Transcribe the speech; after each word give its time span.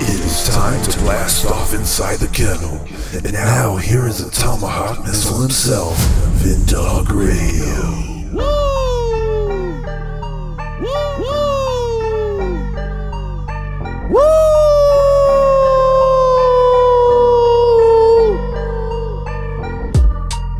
It 0.00 0.20
is 0.20 0.48
time 0.48 0.80
to 0.84 0.98
blast 1.00 1.44
off 1.46 1.74
inside 1.74 2.18
the 2.20 2.28
kennel. 2.28 2.86
And 3.12 3.32
now 3.32 3.76
here 3.76 4.06
is 4.06 4.24
the 4.24 4.30
Tomahawk 4.30 5.04
Missile 5.04 5.40
himself, 5.40 5.96
Vinndogg 6.38 7.08
Radio. 7.10 8.06
Woo! 8.32 8.44
Woo! 10.80 11.18
Woo! 11.18 11.38
Woo! 14.10 14.48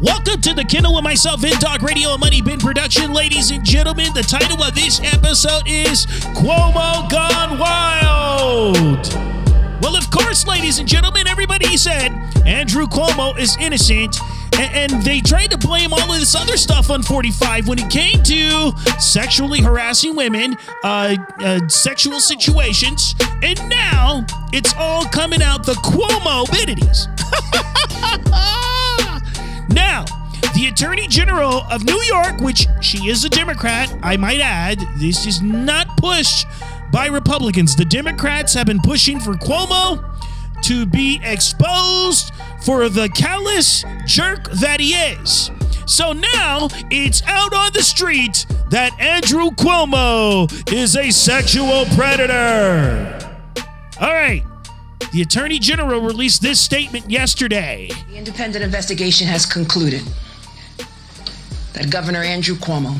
Welcome 0.00 0.40
to 0.42 0.54
the 0.54 0.64
kennel 0.68 0.94
with 0.96 1.04
myself, 1.04 1.44
in 1.44 1.52
Talk 1.52 1.82
Radio 1.82 2.10
and 2.10 2.20
Money 2.20 2.42
Bin 2.42 2.58
Production. 2.58 3.12
Ladies 3.12 3.52
and 3.52 3.64
gentlemen, 3.64 4.12
the 4.14 4.22
title 4.22 4.62
of 4.64 4.74
this 4.74 5.00
episode 5.00 5.62
is 5.66 6.06
Cuomo 6.34 7.08
Gone 7.08 7.58
Wild. 7.58 9.27
Well, 9.80 9.96
of 9.96 10.10
course, 10.10 10.46
ladies 10.46 10.78
and 10.78 10.88
gentlemen, 10.88 11.26
everybody 11.28 11.76
said 11.76 12.10
Andrew 12.44 12.86
Cuomo 12.86 13.38
is 13.38 13.56
innocent, 13.58 14.18
and, 14.58 14.90
they 15.02 15.20
tried 15.20 15.52
to 15.52 15.58
blame 15.58 15.92
all 15.92 16.12
of 16.12 16.18
this 16.18 16.34
other 16.34 16.56
stuff 16.56 16.90
on 16.90 17.02
45 17.02 17.68
when 17.68 17.78
it 17.78 17.88
came 17.88 18.22
to 18.24 18.72
sexually 18.98 19.60
harassing 19.60 20.16
women, 20.16 20.56
uh, 20.82 21.16
uh, 21.38 21.68
sexual 21.68 22.18
situations, 22.18 23.14
and 23.42 23.56
now 23.68 24.26
it's 24.52 24.74
all 24.76 25.04
coming 25.04 25.42
out 25.42 25.64
the 25.64 25.74
Cuomo 25.74 26.44
bidities. 26.46 27.06
Now, 29.70 30.06
the 30.54 30.68
Attorney 30.72 31.06
General 31.06 31.62
of 31.70 31.84
New 31.84 32.02
York, 32.04 32.40
which 32.40 32.66
she 32.80 33.08
is 33.08 33.24
a 33.24 33.28
Democrat, 33.28 33.94
I 34.02 34.16
might 34.16 34.40
add, 34.40 34.80
this 34.96 35.26
is 35.26 35.42
not 35.42 35.96
pushed 35.98 36.46
by 36.92 37.06
Republicans. 37.06 37.76
The 37.76 37.84
Democrats 37.84 38.54
have 38.54 38.66
been 38.66 38.80
pushing 38.80 39.20
for 39.20 39.34
Cuomo 39.34 40.04
to 40.62 40.86
be 40.86 41.20
exposed 41.22 42.32
for 42.62 42.88
the 42.88 43.08
callous 43.10 43.84
jerk 44.06 44.50
that 44.52 44.80
he 44.80 44.94
is. 44.94 45.50
So 45.86 46.12
now 46.12 46.68
it's 46.90 47.22
out 47.22 47.54
on 47.54 47.72
the 47.72 47.82
street 47.82 48.44
that 48.70 48.98
Andrew 49.00 49.50
Cuomo 49.50 50.50
is 50.72 50.96
a 50.96 51.10
sexual 51.10 51.86
predator. 51.96 53.14
All 54.00 54.12
right. 54.12 54.42
The 55.12 55.22
Attorney 55.22 55.58
General 55.58 56.02
released 56.02 56.42
this 56.42 56.60
statement 56.60 57.10
yesterday. 57.10 57.88
The 58.10 58.16
independent 58.16 58.62
investigation 58.62 59.26
has 59.26 59.46
concluded 59.46 60.02
that 61.72 61.90
Governor 61.90 62.22
Andrew 62.22 62.56
Cuomo 62.56 62.98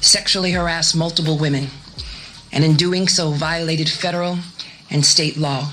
sexually 0.00 0.52
harassed 0.52 0.96
multiple 0.96 1.36
women 1.36 1.68
and 2.52 2.64
in 2.64 2.74
doing 2.74 3.08
so 3.08 3.30
violated 3.30 3.88
federal 3.88 4.38
and 4.90 5.04
state 5.04 5.36
law. 5.36 5.70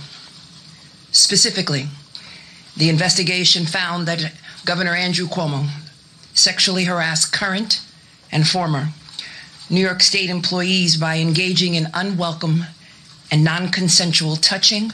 Specifically, 1.11 1.88
the 2.75 2.89
investigation 2.89 3.66
found 3.66 4.08
that 4.08 4.31
Governor 4.66 4.94
Andrew 4.94 5.28
Cuomo 5.28 5.67
sexually 6.33 6.83
harassed 6.83 7.33
current 7.33 7.81
and 8.31 8.48
former 8.48 8.89
New 9.70 9.81
York 9.81 10.02
State 10.02 10.30
employees 10.30 10.95
by 10.95 11.17
engaging 11.17 11.75
in 11.75 11.88
unwelcome 11.94 12.66
and 13.31 13.44
non 13.44 13.70
consensual 13.70 14.36
touching 14.36 14.94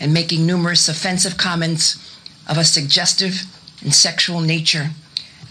and 0.00 0.14
making 0.14 0.46
numerous 0.46 0.88
offensive 0.88 1.36
comments 1.36 1.96
of 2.48 2.56
a 2.56 2.64
suggestive 2.64 3.42
and 3.82 3.94
sexual 3.94 4.40
nature 4.40 4.90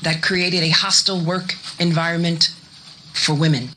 that 0.02 0.22
created 0.22 0.64
a 0.64 0.70
hostile 0.70 1.20
work 1.20 1.56
environment 1.80 2.54
for 3.14 3.34
women. 3.34 3.70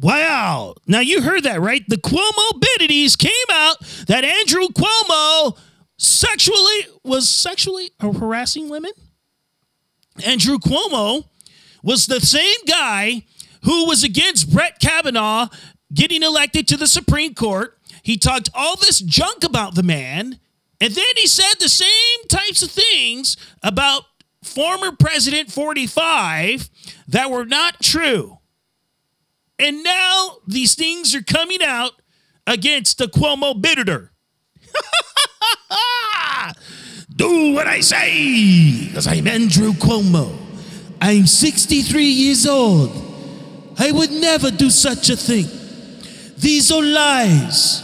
Wow. 0.00 0.74
Now 0.86 1.00
you 1.00 1.22
heard 1.22 1.44
that, 1.44 1.60
right? 1.60 1.84
The 1.86 1.96
Cuomo 1.96 2.60
bidities 2.60 3.16
came 3.16 3.32
out 3.50 3.78
that 4.06 4.24
Andrew 4.24 4.68
Cuomo 4.68 5.56
sexually 5.96 6.86
was 7.04 7.28
sexually 7.28 7.90
harassing 8.00 8.68
women. 8.68 8.92
Andrew 10.24 10.58
Cuomo 10.58 11.24
was 11.82 12.06
the 12.06 12.20
same 12.20 12.64
guy 12.66 13.24
who 13.64 13.86
was 13.86 14.02
against 14.02 14.52
Brett 14.52 14.78
Kavanaugh 14.80 15.48
getting 15.94 16.22
elected 16.22 16.66
to 16.68 16.76
the 16.76 16.86
Supreme 16.86 17.34
Court. 17.34 17.78
He 18.02 18.16
talked 18.16 18.50
all 18.54 18.76
this 18.76 19.00
junk 19.00 19.44
about 19.44 19.74
the 19.74 19.82
man, 19.82 20.40
and 20.80 20.94
then 20.94 21.04
he 21.16 21.26
said 21.26 21.54
the 21.60 21.68
same 21.68 22.28
types 22.28 22.62
of 22.62 22.70
things 22.70 23.36
about 23.62 24.02
former 24.42 24.90
President 24.92 25.52
45 25.52 26.68
that 27.08 27.30
were 27.30 27.44
not 27.46 27.80
true. 27.80 28.38
And 29.58 29.82
now 29.84 30.38
these 30.46 30.74
things 30.74 31.14
are 31.14 31.22
coming 31.22 31.62
out 31.62 31.92
against 32.46 32.98
the 32.98 33.06
Cuomo 33.06 33.60
bitter. 33.60 34.12
Do 37.16 37.52
what 37.52 37.66
I 37.66 37.80
say, 37.80 38.86
because 38.86 39.06
I'm 39.06 39.26
Andrew 39.28 39.72
Cuomo. 39.72 40.36
I'm 41.00 41.26
63 41.26 42.04
years 42.04 42.46
old. 42.46 42.90
I 43.78 43.90
would 43.90 44.10
never 44.10 44.50
do 44.50 44.70
such 44.70 45.10
a 45.10 45.16
thing. 45.16 45.46
These 46.38 46.70
are 46.70 46.82
lies. 46.82 47.82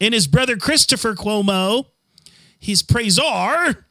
And 0.00 0.14
his 0.14 0.26
brother 0.26 0.56
Christopher 0.56 1.14
Cuomo, 1.14 1.86
his 2.58 2.82
praisor, 2.82 3.84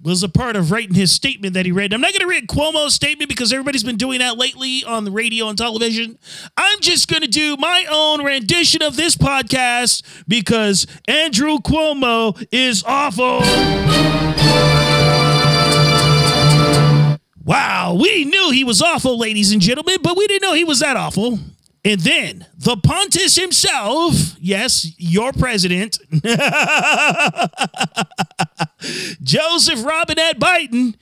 was 0.00 0.22
a 0.22 0.28
part 0.28 0.54
of 0.54 0.70
writing 0.70 0.94
his 0.94 1.10
statement 1.10 1.54
that 1.54 1.66
he 1.66 1.72
read. 1.72 1.92
I'm 1.92 2.00
not 2.00 2.12
going 2.12 2.20
to 2.20 2.28
read 2.28 2.46
Cuomo's 2.46 2.94
statement 2.94 3.28
because 3.28 3.52
everybody's 3.52 3.82
been 3.82 3.96
doing 3.96 4.20
that 4.20 4.38
lately 4.38 4.84
on 4.84 5.04
the 5.04 5.10
radio 5.10 5.48
and 5.48 5.58
television. 5.58 6.18
I'm 6.56 6.80
just 6.80 7.08
going 7.08 7.22
to 7.22 7.28
do 7.28 7.56
my 7.56 7.84
own 7.90 8.24
rendition 8.24 8.80
of 8.82 8.96
this 8.96 9.16
podcast 9.16 10.02
because 10.28 10.86
Andrew 11.08 11.58
Cuomo 11.58 12.46
is 12.52 12.84
awful. 12.86 13.40
Wow, 17.44 17.96
we 18.00 18.24
knew 18.24 18.50
he 18.50 18.62
was 18.62 18.80
awful, 18.80 19.18
ladies 19.18 19.52
and 19.52 19.60
gentlemen, 19.60 19.98
but 20.02 20.16
we 20.16 20.26
didn't 20.28 20.42
know 20.42 20.54
he 20.54 20.64
was 20.64 20.80
that 20.80 20.96
awful. 20.96 21.40
And 21.88 22.00
then 22.00 22.46
the 22.54 22.76
Pontius 22.76 23.36
himself, 23.36 24.36
yes, 24.38 24.92
your 24.98 25.32
president, 25.32 25.98
Joseph 29.22 29.82
Robinette 29.82 30.38
Biden, 30.38 30.96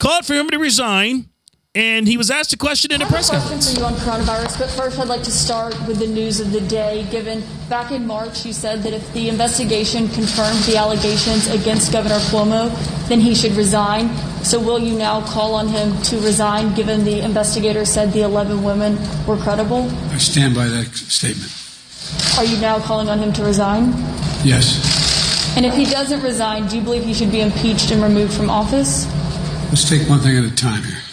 called 0.00 0.26
for 0.26 0.34
him 0.34 0.50
to 0.50 0.58
resign. 0.58 1.30
And 1.76 2.06
he 2.06 2.16
was 2.16 2.30
asked 2.30 2.52
a 2.52 2.56
question 2.56 2.92
in 2.92 3.02
a 3.02 3.04
have 3.04 3.12
press 3.12 3.28
a 3.28 3.32
question 3.32 3.58
conference. 3.58 3.74
for 3.74 3.80
you 3.80 3.84
on 3.84 3.94
coronavirus, 3.94 4.60
but 4.60 4.70
first 4.70 4.96
I'd 4.96 5.08
like 5.08 5.24
to 5.24 5.32
start 5.32 5.74
with 5.88 5.98
the 5.98 6.06
news 6.06 6.38
of 6.38 6.52
the 6.52 6.60
day. 6.60 7.04
Given 7.10 7.42
back 7.68 7.90
in 7.90 8.06
March, 8.06 8.46
you 8.46 8.52
said 8.52 8.84
that 8.84 8.92
if 8.92 9.12
the 9.12 9.28
investigation 9.28 10.06
confirmed 10.10 10.60
the 10.66 10.76
allegations 10.76 11.48
against 11.48 11.90
Governor 11.90 12.20
Cuomo, 12.30 12.70
then 13.08 13.18
he 13.18 13.34
should 13.34 13.56
resign. 13.56 14.08
So 14.44 14.60
will 14.60 14.78
you 14.78 14.96
now 14.96 15.26
call 15.26 15.56
on 15.56 15.66
him 15.66 16.00
to 16.02 16.20
resign, 16.20 16.72
given 16.74 17.04
the 17.04 17.24
investigator 17.24 17.84
said 17.84 18.12
the 18.12 18.22
11 18.22 18.62
women 18.62 18.96
were 19.26 19.36
credible? 19.36 19.90
I 20.12 20.18
stand 20.18 20.54
by 20.54 20.66
that 20.66 20.94
statement. 20.94 21.50
Are 22.38 22.44
you 22.44 22.60
now 22.60 22.78
calling 22.78 23.08
on 23.08 23.18
him 23.18 23.32
to 23.32 23.42
resign? 23.42 23.88
Yes. 24.44 24.78
And 25.56 25.66
if 25.66 25.74
he 25.74 25.86
doesn't 25.86 26.22
resign, 26.22 26.68
do 26.68 26.76
you 26.76 26.82
believe 26.82 27.02
he 27.02 27.14
should 27.14 27.32
be 27.32 27.40
impeached 27.40 27.90
and 27.90 28.00
removed 28.00 28.32
from 28.32 28.48
office? 28.48 29.06
Let's 29.70 29.88
take 29.88 30.08
one 30.08 30.20
thing 30.20 30.36
at 30.36 30.44
a 30.44 30.54
time 30.54 30.84
here. 30.84 31.03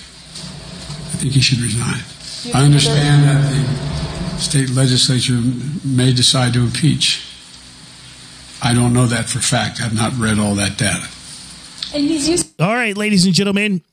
I 1.21 1.23
think 1.25 1.35
he 1.35 1.41
should 1.41 1.59
resign. 1.59 2.01
I 2.51 2.65
understand 2.65 3.25
that 3.25 4.33
the 4.33 4.39
state 4.41 4.71
legislature 4.71 5.39
may 5.85 6.11
decide 6.11 6.53
to 6.53 6.61
impeach. 6.61 7.27
I 8.63 8.73
don't 8.73 8.91
know 8.91 9.05
that 9.05 9.29
for 9.29 9.37
fact. 9.37 9.81
I've 9.83 9.93
not 9.93 10.17
read 10.17 10.39
all 10.39 10.55
that 10.55 10.79
data. 10.79 11.07
And 11.93 12.05
he's 12.05 12.27
used 12.27 12.59
All 12.59 12.73
right, 12.73 12.97
ladies 12.97 13.27
and 13.27 13.35
gentlemen. 13.35 13.83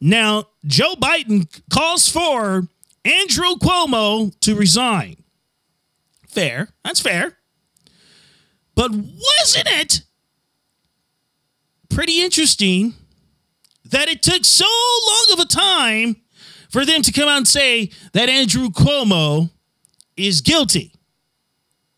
Now, 0.00 0.44
Joe 0.64 0.94
Biden 0.94 1.48
calls 1.70 2.08
for 2.08 2.68
Andrew 3.04 3.56
Cuomo 3.56 4.32
to 4.42 4.54
resign. 4.54 5.16
Fair. 6.28 6.68
That's 6.84 7.00
fair. 7.00 7.36
But 8.76 8.92
wasn't 8.92 9.66
it 9.72 10.02
pretty 11.88 12.22
interesting 12.22 12.94
that 13.86 14.08
it 14.08 14.22
took 14.22 14.44
so 14.44 14.66
long 15.08 15.26
of 15.32 15.40
a 15.40 15.46
time 15.46 16.20
for 16.74 16.84
them 16.84 17.02
to 17.02 17.12
come 17.12 17.28
out 17.28 17.36
and 17.36 17.46
say 17.46 17.88
that 18.14 18.28
Andrew 18.28 18.68
Cuomo 18.68 19.48
is 20.16 20.40
guilty? 20.40 20.92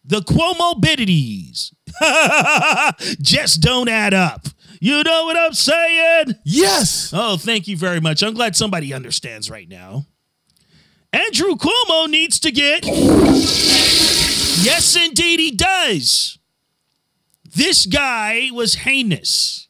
The 0.05 0.21
Cuomo 0.21 0.79
bidities 0.79 1.73
just 3.23 3.63
don't 3.63 3.89
add 3.89 4.13
up. 4.13 4.49
You 4.79 5.03
know 5.03 5.25
what 5.25 5.35
I'm 5.35 5.55
saying? 5.55 6.35
Yes. 6.45 7.11
Oh, 7.15 7.39
thank 7.39 7.67
you 7.67 7.79
very 7.79 8.01
much. 8.01 8.23
I'm 8.23 8.35
glad 8.35 8.55
somebody 8.55 8.93
understands 8.93 9.49
right 9.49 9.67
now. 9.67 10.05
Andrew 11.11 11.57
Cuomo 11.57 12.11
needs 12.11 12.39
to 12.41 12.53
get. 12.53 12.85
Yes, 12.85 14.95
indeed, 14.95 15.41
he 15.41 15.53
does. 15.53 16.39
This 17.55 17.87
guy 17.87 18.51
was 18.53 18.75
heinous. 18.75 19.66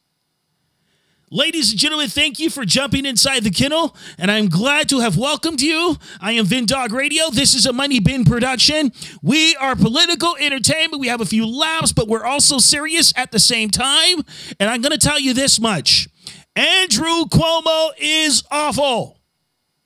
Ladies 1.33 1.73
and 1.73 1.81
gentlemen, 1.81 2.09
thank 2.09 2.39
you 2.39 2.49
for 2.49 2.65
jumping 2.65 3.05
inside 3.05 3.43
the 3.43 3.51
kennel, 3.51 3.97
and 4.17 4.31
I'm 4.31 4.49
glad 4.49 4.89
to 4.91 5.01
have 5.01 5.17
welcomed 5.17 5.61
you. 5.61 5.97
I 6.21 6.31
am 6.33 6.47
Vinndogg 6.47 6.93
Radio. 6.93 7.31
This 7.31 7.53
is 7.57 7.67
a 7.67 7.73
Money 7.73 7.99
Bin 7.99 8.25
production. 8.25 8.93
We 9.23 9.57
are 9.57 9.75
political 9.75 10.37
entertainment. 10.37 11.01
We 11.01 11.09
have 11.09 11.21
a 11.21 11.27
few 11.27 11.45
laughs, 11.45 11.93
but 11.93 12.07
we're 12.07 12.25
also 12.25 12.59
serious 12.59 13.13
at 13.17 13.33
the 13.33 13.41
same 13.41 13.71
time. 13.71 14.23
And 14.61 14.71
I'm 14.71 14.81
going 14.83 14.97
to 14.97 15.05
tell 15.05 15.19
you 15.19 15.35
this 15.35 15.59
much 15.59 16.09
Andrew 16.55 17.25
Cuomo 17.25 17.91
is 17.99 18.45
awful. 18.53 19.19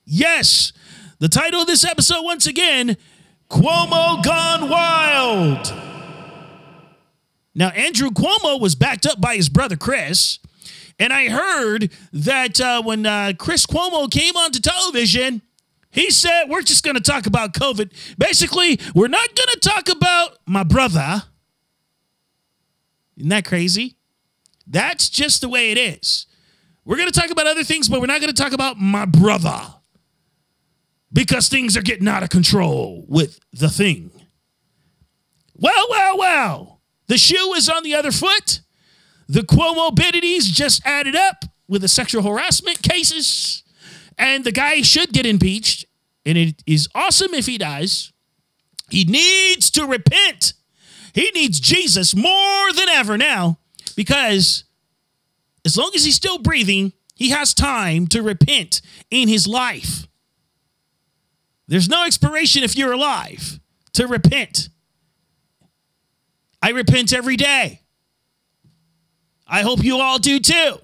Yes, 0.05 0.73
the 1.17 1.27
title 1.27 1.61
of 1.61 1.67
this 1.67 1.83
episode, 1.83 2.23
once 2.23 2.45
again, 2.45 2.97
Cuomo 3.49 4.23
Gone 4.23 4.69
Wild. 4.69 5.73
Now, 7.55 7.69
Andrew 7.69 8.11
Cuomo 8.11 8.61
was 8.61 8.75
backed 8.75 9.07
up 9.07 9.19
by 9.19 9.37
his 9.37 9.49
brother 9.49 9.75
Chris. 9.75 10.37
And 11.01 11.11
I 11.11 11.29
heard 11.29 11.91
that 12.13 12.61
uh, 12.61 12.83
when 12.83 13.07
uh, 13.07 13.33
Chris 13.35 13.65
Cuomo 13.65 14.09
came 14.09 14.37
onto 14.37 14.59
television, 14.59 15.41
he 15.89 16.11
said, 16.11 16.43
We're 16.47 16.61
just 16.61 16.83
going 16.83 16.95
to 16.95 17.01
talk 17.01 17.25
about 17.25 17.55
COVID. 17.55 17.91
Basically, 18.19 18.79
we're 18.93 19.07
not 19.07 19.35
going 19.35 19.47
to 19.51 19.59
talk 19.59 19.89
about 19.89 20.37
my 20.45 20.61
brother. 20.61 21.23
Isn't 23.17 23.29
that 23.29 23.45
crazy? 23.45 23.95
That's 24.67 25.09
just 25.09 25.41
the 25.41 25.49
way 25.49 25.71
it 25.71 25.79
is. 25.79 26.27
We're 26.85 26.97
going 26.97 27.09
to 27.09 27.19
talk 27.19 27.31
about 27.31 27.47
other 27.47 27.63
things, 27.63 27.89
but 27.89 27.99
we're 27.99 28.05
not 28.05 28.21
going 28.21 28.31
to 28.33 28.39
talk 28.39 28.53
about 28.53 28.77
my 28.77 29.05
brother 29.05 29.59
because 31.11 31.49
things 31.49 31.75
are 31.75 31.81
getting 31.81 32.07
out 32.07 32.21
of 32.21 32.29
control 32.29 33.05
with 33.07 33.39
the 33.51 33.69
thing. 33.69 34.11
Well, 35.55 35.87
well, 35.89 36.17
well. 36.19 36.81
The 37.07 37.17
shoe 37.17 37.55
is 37.55 37.69
on 37.69 37.81
the 37.81 37.95
other 37.95 38.11
foot. 38.11 38.61
The 39.27 39.41
comorbidities 39.41 40.43
just 40.43 40.85
added 40.85 41.15
up 41.15 41.45
with 41.67 41.81
the 41.81 41.87
sexual 41.87 42.23
harassment 42.23 42.81
cases, 42.81 43.63
and 44.17 44.43
the 44.43 44.51
guy 44.51 44.81
should 44.81 45.13
get 45.13 45.25
impeached. 45.25 45.85
And 46.25 46.37
it 46.37 46.63
is 46.67 46.87
awesome 46.93 47.33
if 47.33 47.45
he 47.45 47.57
dies. 47.57 48.11
He 48.89 49.05
needs 49.05 49.71
to 49.71 49.85
repent. 49.85 50.53
He 51.13 51.31
needs 51.31 51.59
Jesus 51.59 52.15
more 52.15 52.73
than 52.73 52.89
ever 52.89 53.17
now 53.17 53.57
because 53.95 54.65
as 55.65 55.77
long 55.77 55.91
as 55.95 56.03
he's 56.03 56.15
still 56.15 56.37
breathing, 56.37 56.93
he 57.15 57.29
has 57.29 57.53
time 57.53 58.07
to 58.07 58.21
repent 58.21 58.81
in 59.09 59.27
his 59.27 59.47
life. 59.47 60.07
There's 61.67 61.89
no 61.89 62.05
expiration 62.05 62.63
if 62.63 62.75
you're 62.75 62.91
alive 62.91 63.59
to 63.93 64.07
repent. 64.07 64.69
I 66.61 66.69
repent 66.69 67.13
every 67.13 67.37
day. 67.37 67.81
I 69.51 69.63
hope 69.63 69.83
you 69.83 69.97
all 69.97 70.17
do 70.17 70.39
too. 70.39 70.79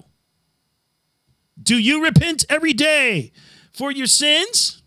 Do 1.60 1.78
you 1.78 2.04
repent 2.04 2.44
every 2.50 2.74
day 2.74 3.32
for 3.72 3.90
your 3.90 4.06
sins? 4.06 4.82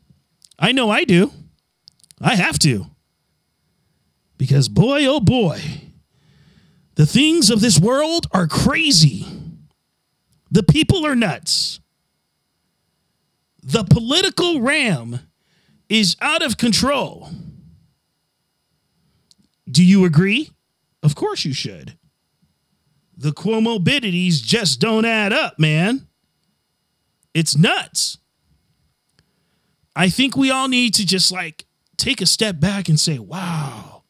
I 0.59 0.71
know 0.71 0.91
I 0.91 1.03
do. 1.03 1.31
I 2.21 2.35
have 2.35 2.59
to. 2.59 2.85
Because 4.37 4.69
boy, 4.69 5.07
oh 5.07 5.19
boy, 5.19 5.59
the 6.93 7.07
things 7.07 7.49
of 7.49 7.61
this 7.61 7.79
world 7.79 8.27
are 8.31 8.47
crazy. 8.47 9.25
The 10.51 10.63
people 10.63 11.03
are 11.03 11.15
nuts. 11.15 11.79
The 13.63 13.83
political 13.83 14.61
ram 14.61 15.21
is 15.89 16.15
out 16.21 16.43
of 16.43 16.57
control. 16.57 17.29
Do 19.69 19.83
you 19.83 20.05
agree? 20.05 20.51
Of 21.01 21.15
course 21.15 21.45
you 21.45 21.53
should 21.53 21.97
the 23.21 23.31
comorbidities 23.31 24.41
just 24.41 24.79
don't 24.79 25.06
add 25.06 25.31
up, 25.31 25.59
man. 25.59 26.07
It's 27.35 27.56
nuts. 27.56 28.18
I 29.95 30.09
think 30.09 30.35
we 30.35 30.50
all 30.50 30.68
need 30.68 30.95
to 30.95 31.06
just 31.06 31.31
like 31.31 31.65
take 31.97 32.19
a 32.19 32.25
step 32.25 32.59
back 32.59 32.89
and 32.89 33.00
say, 33.00 33.19
wow, 33.19 34.03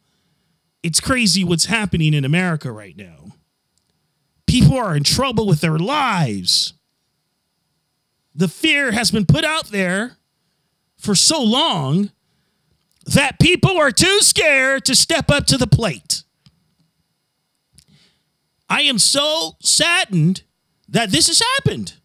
it's 0.82 1.02
crazy 1.02 1.44
what's 1.44 1.66
happening 1.66 2.14
in 2.14 2.24
America 2.24 2.72
right 2.72 2.96
now. 2.96 3.34
People 4.48 4.78
are 4.78 4.96
in 4.96 5.04
trouble 5.04 5.46
with 5.46 5.60
their 5.60 5.78
lives. 5.78 6.74
The 8.34 8.48
fear 8.48 8.94
has 8.94 9.12
been 9.12 9.26
put 9.26 9.44
out 9.44 9.68
there 9.68 10.18
for 10.98 11.16
so 11.16 11.44
long 11.44 12.12
that 13.08 13.40
people 13.40 13.78
are 13.78 13.92
too 13.92 14.22
scared 14.22 14.86
to 14.86 14.96
step 14.96 15.30
up 15.30 15.48
to 15.48 15.58
the 15.58 15.68
plate. 15.68 16.24
I 18.72 18.84
am 18.84 19.00
so 19.00 19.58
saddened 19.60 20.44
that 20.88 21.12
this 21.12 21.28
has 21.28 21.42
happened. 21.58 21.96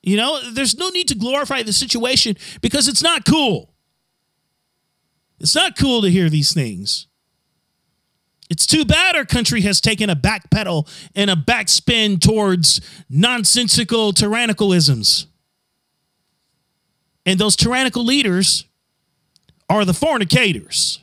You 0.00 0.16
know, 0.16 0.38
there's 0.52 0.78
no 0.78 0.90
need 0.90 1.08
to 1.08 1.16
glorify 1.16 1.64
the 1.64 1.72
situation 1.72 2.36
because 2.60 2.86
it's 2.86 3.02
not 3.02 3.24
cool. 3.24 3.74
It's 5.40 5.56
not 5.56 5.76
cool 5.76 6.02
to 6.02 6.08
hear 6.08 6.30
these 6.30 6.54
things. 6.54 7.08
It's 8.48 8.64
too 8.64 8.84
bad 8.84 9.16
our 9.16 9.24
country 9.24 9.62
has 9.62 9.80
taken 9.80 10.08
a 10.08 10.14
back 10.14 10.50
pedal 10.50 10.86
and 11.16 11.28
a 11.28 11.34
backspin 11.34 12.20
towards 12.20 12.80
nonsensical 13.10 14.12
tyrannicalisms. 14.12 15.26
And 17.26 17.40
those 17.40 17.56
tyrannical 17.56 18.04
leaders 18.04 18.66
are 19.68 19.84
the 19.84 19.94
fornicators. 19.94 21.00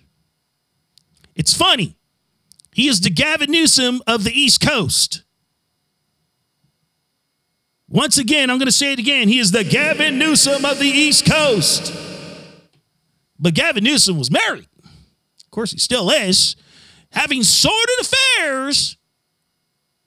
It's 1.36 1.54
funny. 1.54 1.98
He 2.74 2.88
is 2.88 3.02
the 3.02 3.10
Gavin 3.10 3.52
Newsom 3.52 4.02
of 4.08 4.24
the 4.24 4.32
East 4.32 4.62
Coast. 4.62 5.24
Once 7.90 8.18
again, 8.18 8.50
I'm 8.50 8.58
going 8.58 8.68
to 8.68 8.72
say 8.72 8.94
it 8.94 9.00
again. 9.00 9.28
He 9.28 9.40
is 9.40 9.52
the 9.52 9.66
Gavin 9.66 10.18
Newsom 10.18 10.64
of 10.64 10.80
the 10.80 10.88
East 10.88 11.30
Coast. 11.30 11.94
But 13.38 13.54
Gavin 13.54 13.84
Newsom 13.84 14.18
was 14.18 14.32
married. 14.32 14.68
Of 14.84 15.52
course, 15.52 15.72
he 15.72 15.80
still 15.80 16.10
is, 16.10 16.56
having 17.12 17.44
sordid 17.44 18.00
affairs 18.00 18.96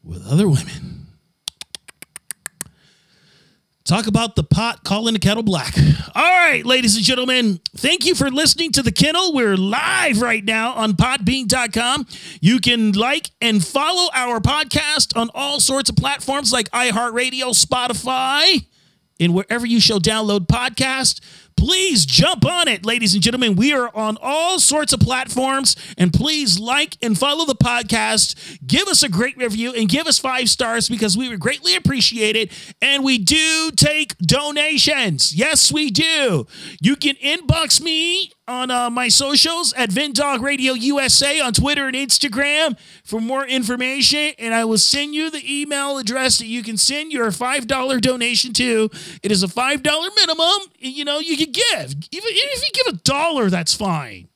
with 0.03 0.27
other 0.27 0.49
women. 0.49 0.94
Talk 3.85 4.07
about 4.07 4.35
the 4.35 4.43
pot 4.43 4.83
calling 4.83 5.13
the 5.13 5.21
kettle 5.21 5.43
black. 5.43 5.77
All 6.15 6.23
right, 6.23 6.65
ladies 6.65 6.97
and 6.97 7.05
gentlemen, 7.05 7.61
thank 7.77 8.07
you 8.07 8.15
for 8.15 8.31
listening 8.31 8.73
to 8.73 8.83
The 8.83 8.91
Kennel. 8.91 9.35
We're 9.35 9.59
live 9.59 10.23
right 10.23 10.43
now 10.43 10.73
on 10.73 10.95
podbean.com. 10.95 12.07
You 12.41 12.61
can 12.61 12.93
like 12.93 13.31
and 13.43 13.63
follow 13.63 14.09
our 14.15 14.41
podcast 14.41 15.15
on 15.21 15.29
all 15.35 15.61
sorts 15.61 15.91
of 15.91 15.97
platforms 15.97 16.51
like 16.51 16.71
iHeartRadio, 16.71 17.53
Spotify, 17.53 18.65
and 19.21 19.35
wherever 19.35 19.67
you 19.67 19.81
shall 19.81 20.01
download 20.01 20.47
podcasts. 20.47 21.21
Please 21.57 22.05
jump 22.05 22.45
on 22.45 22.69
it, 22.69 22.85
ladies 22.85 23.15
and 23.15 23.23
gentlemen. 23.23 23.57
We 23.57 23.73
are 23.73 23.91
on 23.95 24.19
all 24.21 24.59
sorts 24.59 24.93
of 24.93 25.01
platforms, 25.01 25.77
and 25.97 26.13
please 26.13 26.59
like 26.59 26.97
and 27.03 27.19
follow 27.19 27.47
the 27.47 27.55
podcast. 27.55 28.59
Give 28.67 28.87
us 28.89 29.03
a 29.03 29.09
great 29.09 29.37
review 29.37 29.73
and 29.73 29.89
give 29.89 30.07
us 30.07 30.19
five 30.19 30.51
stars 30.51 30.89
because 30.89 31.17
we 31.17 31.29
would 31.29 31.41
greatly 31.41 31.75
appreciate 31.75 32.37
it. 32.37 32.53
And 32.83 33.03
we 33.05 33.19
do 33.19 33.71
take 33.77 34.17
donations. 34.19 35.35
Yes, 35.35 35.73
we 35.73 35.91
do. 35.91 36.47
You 36.81 36.97
can 36.97 37.17
inbox 37.17 37.81
me 37.81 38.33
on 38.47 38.71
uh, 38.71 38.91
my 38.91 39.09
socials 39.09 39.73
at 39.73 39.89
Vinndogg 39.89 40.41
Radio 40.41 40.75
USA 40.75 41.41
on 41.41 41.53
Twitter 41.53 41.87
and 41.87 41.97
Instagram 41.97 42.79
for 43.03 43.21
more 43.21 43.47
information. 43.47 44.33
And 44.39 44.53
I 44.53 44.65
will 44.65 44.79
send 44.79 45.15
you 45.15 45.31
the 45.31 45.43
email 45.61 45.97
address 45.99 46.39
that 46.39 46.47
you 46.47 46.63
can 46.63 46.77
send 46.77 47.11
your 47.11 47.31
$5 47.31 48.01
donation 48.01 48.53
to. 48.55 48.91
It 49.23 49.33
is 49.33 49.43
a 49.43 49.47
$5 49.47 49.83
minimum. 50.17 50.73
You 50.79 51.05
know, 51.05 51.21
you 51.21 51.37
can 51.37 51.53
give. 51.53 51.95
Even, 52.11 52.31
if 52.31 52.63
you 52.63 52.71
give 52.85 52.95
a 52.95 52.99
dollar, 52.99 53.49
that's 53.49 53.75
fine. 53.75 54.29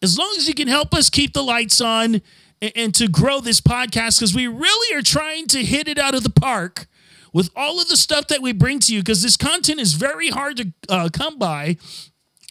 As 0.00 0.16
long 0.16 0.34
as 0.38 0.48
you 0.48 0.54
can 0.54 0.68
help 0.68 0.94
us 0.94 1.10
keep 1.10 1.34
the 1.34 1.42
lights 1.42 1.80
on 1.80 2.22
and, 2.62 2.72
and 2.74 2.94
to 2.94 3.08
grow 3.08 3.40
this 3.40 3.60
podcast, 3.60 4.18
because 4.18 4.34
we 4.34 4.46
really 4.46 4.96
are 4.96 5.02
trying 5.02 5.46
to 5.48 5.64
hit 5.64 5.86
it 5.86 5.98
out 5.98 6.14
of 6.14 6.22
the 6.22 6.30
park 6.30 6.86
with 7.34 7.50
all 7.54 7.78
of 7.78 7.88
the 7.88 7.96
stuff 7.96 8.28
that 8.28 8.40
we 8.40 8.52
bring 8.52 8.78
to 8.78 8.94
you, 8.94 9.00
because 9.00 9.20
this 9.20 9.36
content 9.36 9.80
is 9.80 9.92
very 9.92 10.30
hard 10.30 10.56
to 10.56 10.72
uh, 10.88 11.10
come 11.12 11.38
by 11.38 11.76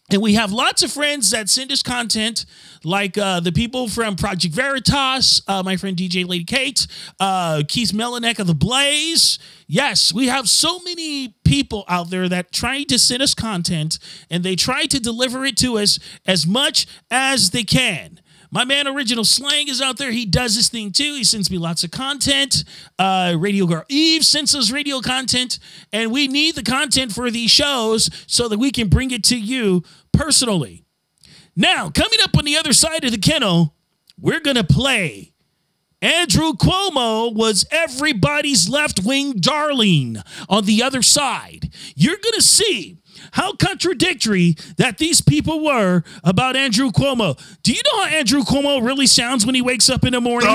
and 0.10 0.22
we 0.22 0.36
have 0.36 0.54
lots 0.54 0.84
of 0.84 0.92
friends 0.92 1.32
that 1.32 1.50
send 1.50 1.70
us 1.70 1.84
content, 1.84 2.46
like 2.86 3.18
uh, 3.18 3.42
the 3.42 3.52
people 3.52 3.90
from 3.90 4.16
Project 4.16 4.56
Veritas, 4.56 5.42
uh, 5.50 5.62
my 5.64 5.76
friend 5.76 5.98
DJ 5.98 6.26
Lady 6.26 6.46
Kate, 6.46 6.88
uh, 7.20 7.64
Keith 7.68 7.92
Melinek 7.92 8.40
of 8.40 8.48
The 8.48 8.56
Blaze. 8.56 9.38
Yes, 9.68 10.14
we 10.14 10.28
have 10.28 10.48
so 10.48 10.80
many 10.80 11.36
people 11.44 11.84
out 11.90 12.10
there 12.10 12.30
that 12.30 12.54
try 12.54 12.84
to 12.84 12.98
send 12.98 13.22
us 13.22 13.34
content 13.34 14.00
and 14.30 14.46
they 14.46 14.56
try 14.56 14.86
to 14.86 15.00
deliver 15.00 15.44
it 15.44 15.58
to 15.58 15.78
us 15.78 16.00
as 16.26 16.48
much 16.48 16.88
as 17.12 17.50
they 17.50 17.66
can. 17.66 18.22
My 18.52 18.64
man 18.64 18.88
Original 18.88 19.26
Slang 19.26 19.68
is 19.68 19.82
out 19.82 19.98
there. 19.98 20.12
He 20.12 20.26
does 20.26 20.56
this 20.56 20.70
thing 20.70 20.92
too. 20.92 21.16
He 21.16 21.24
sends 21.24 21.52
me 21.52 21.58
lots 21.58 21.84
of 21.84 21.92
content. 21.92 22.64
Uh, 22.98 23.36
radio 23.38 23.66
Girl 23.66 23.84
Eve 23.90 24.26
sends 24.26 24.56
us 24.56 24.72
radio 24.72 25.02
content, 25.02 25.60
and 25.92 26.12
we 26.12 26.28
need 26.28 26.56
the 26.56 26.64
content 26.64 27.12
for 27.12 27.30
these 27.30 27.52
shows 27.52 28.10
so 28.28 28.48
that 28.48 28.58
we 28.58 28.72
can 28.72 28.88
bring 28.88 29.12
it 29.12 29.24
to 29.26 29.38
you 29.38 29.84
personally. 30.14 30.86
Now, 31.56 31.90
coming 31.90 32.20
up 32.24 32.38
on 32.38 32.46
the 32.46 32.58
other 32.58 32.74
side 32.74 33.04
of 33.04 33.12
the 33.12 33.18
kennel, 33.18 33.76
we're 34.20 34.40
going 34.40 34.56
to 34.56 34.64
play 34.64 35.34
Andrew 36.02 36.54
Cuomo 36.54 37.34
was 37.34 37.66
everybody's 37.72 38.70
left 38.70 39.04
wing 39.04 39.34
darling 39.34 40.18
on 40.48 40.66
the 40.66 40.84
other 40.84 41.02
side. 41.02 41.74
You're 41.96 42.18
going 42.18 42.36
to 42.36 42.42
see 42.42 42.98
how 43.32 43.54
contradictory 43.54 44.56
that 44.78 44.98
these 44.98 45.22
people 45.22 45.64
were 45.64 46.04
about 46.24 46.56
Andrew 46.56 46.92
Cuomo. 46.92 47.38
Do 47.64 47.74
you 47.74 47.82
know 47.86 48.04
how 48.04 48.10
Andrew 48.10 48.42
Cuomo 48.42 48.86
really 48.86 49.08
sounds 49.08 49.46
when 49.46 49.56
he 49.56 49.62
wakes 49.62 49.90
up 49.90 50.06
in 50.06 50.14
the 50.14 50.22
morning? 50.22 50.50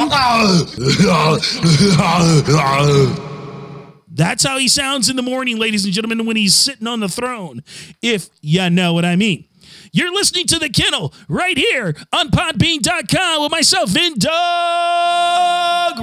That's 4.14 4.44
how 4.44 4.58
he 4.58 4.68
sounds 4.68 5.08
in 5.08 5.16
the 5.16 5.22
morning, 5.22 5.56
ladies 5.58 5.84
and 5.84 5.92
gentlemen, 5.94 6.26
when 6.26 6.36
he's 6.36 6.54
sitting 6.54 6.86
on 6.86 7.00
the 7.00 7.08
throne, 7.08 7.62
if 8.02 8.28
you 8.40 8.68
know 8.68 8.92
what 8.92 9.04
I 9.04 9.16
mean. 9.16 9.46
You're 9.94 10.12
listening 10.12 10.46
to 10.46 10.58
The 10.58 10.70
Kennel 10.70 11.12
right 11.28 11.56
here 11.56 11.94
on 12.14 12.30
Podbean.com 12.30 13.42
with 13.42 13.50
myself, 13.50 13.90
Vinndogg 13.90 14.30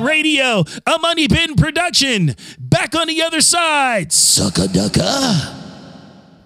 Radio, 0.05 0.63
a 0.85 0.99
Money 0.99 1.27
Bin 1.27 1.55
production. 1.55 2.35
Back 2.59 2.95
on 2.95 3.07
the 3.07 3.23
other 3.23 3.41
side, 3.41 4.13
sucker 4.13 4.67
ducker. 4.67 5.58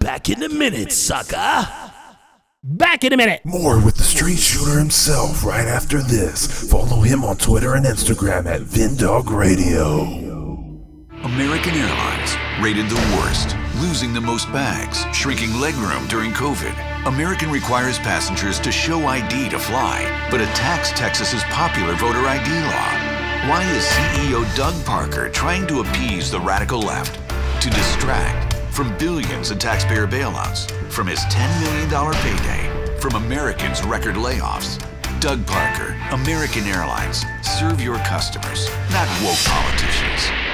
Back 0.04 0.28
in 0.28 0.42
a 0.42 0.50
minute, 0.50 0.92
sucker. 0.92 1.66
Back 2.62 3.04
in 3.04 3.14
a 3.14 3.16
minute. 3.16 3.40
More 3.42 3.82
with 3.82 3.96
the 3.96 4.02
street 4.02 4.36
shooter 4.36 4.78
himself 4.78 5.42
right 5.42 5.66
after 5.66 6.02
this. 6.02 6.70
Follow 6.70 7.00
him 7.00 7.24
on 7.24 7.38
Twitter 7.38 7.74
and 7.74 7.86
Instagram 7.86 8.44
at 8.44 8.60
Vinndogg 8.60 9.30
Radio. 9.30 10.02
American 11.22 11.72
Airlines 11.72 12.36
rated 12.60 12.90
the 12.90 13.16
worst, 13.16 13.56
losing 13.80 14.12
the 14.12 14.20
most 14.20 14.44
bags, 14.52 15.06
shrinking 15.16 15.48
legroom 15.52 16.06
during 16.10 16.32
COVID. 16.32 17.06
American 17.06 17.50
requires 17.50 17.98
passengers 18.00 18.60
to 18.60 18.70
show 18.70 19.06
ID 19.06 19.48
to 19.48 19.58
fly, 19.58 20.04
but 20.30 20.42
attacks 20.42 20.90
Texas's 20.90 21.42
popular 21.44 21.94
voter 21.94 22.26
ID 22.26 22.50
law. 22.66 23.48
Why 23.48 23.64
is 23.74 23.86
CEO 23.86 24.54
Doug 24.54 24.74
Parker 24.84 25.30
trying 25.30 25.66
to 25.68 25.80
appease 25.80 26.30
the 26.30 26.40
radical 26.40 26.80
left? 26.80 27.18
To 27.62 27.70
distract 27.70 28.43
from 28.74 28.96
billions 28.98 29.52
in 29.52 29.58
taxpayer 29.58 30.06
bailouts, 30.06 30.68
from 30.90 31.06
his 31.06 31.20
$10 31.26 31.60
million 31.62 32.14
payday, 32.22 32.98
from 33.00 33.14
Americans' 33.14 33.84
record 33.84 34.16
layoffs. 34.16 34.84
Doug 35.20 35.46
Parker, 35.46 35.96
American 36.10 36.64
Airlines. 36.64 37.24
Serve 37.42 37.80
your 37.80 37.98
customers, 37.98 38.68
not 38.90 39.08
woke 39.22 39.38
politicians. 39.44 40.53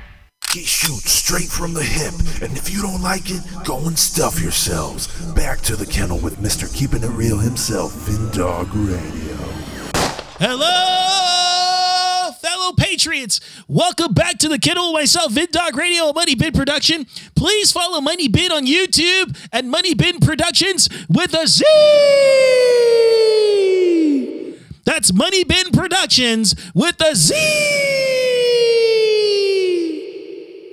He 0.53 0.65
shoots 0.65 1.11
straight 1.11 1.47
from 1.47 1.73
the 1.73 1.81
hip, 1.81 2.13
and 2.41 2.57
if 2.57 2.69
you 2.69 2.81
don't 2.81 3.01
like 3.01 3.31
it, 3.31 3.41
go 3.63 3.87
and 3.87 3.97
stuff 3.97 4.41
yourselves. 4.41 5.07
Back 5.33 5.61
to 5.61 5.77
the 5.77 5.85
kennel 5.85 6.19
with 6.19 6.39
Mr. 6.39 6.67
Keeping 6.75 7.03
It 7.03 7.09
Real 7.11 7.37
himself, 7.37 7.93
Vinndogg 7.93 8.67
Radio. 8.73 9.37
Hello, 10.39 12.31
fellow 12.41 12.73
patriots. 12.73 13.39
Welcome 13.69 14.13
back 14.13 14.39
to 14.39 14.49
the 14.49 14.59
Kennel 14.59 14.91
with 14.91 15.03
myself, 15.03 15.31
Vinndogg 15.31 15.73
Radio, 15.77 16.11
Money 16.11 16.35
Bin 16.35 16.51
production. 16.51 17.05
Please 17.33 17.71
follow 17.71 18.01
Money 18.01 18.27
Bin 18.27 18.51
on 18.51 18.65
YouTube 18.65 19.37
at 19.53 19.63
Money 19.63 19.93
Bin 19.93 20.19
Productions 20.19 20.89
with 21.07 21.33
a 21.33 21.47
Z. 21.47 21.63
That's 24.83 25.13
Money 25.13 25.45
Bin 25.45 25.71
Productions 25.71 26.55
with 26.75 26.99
a 26.99 27.15
Z 27.15 28.01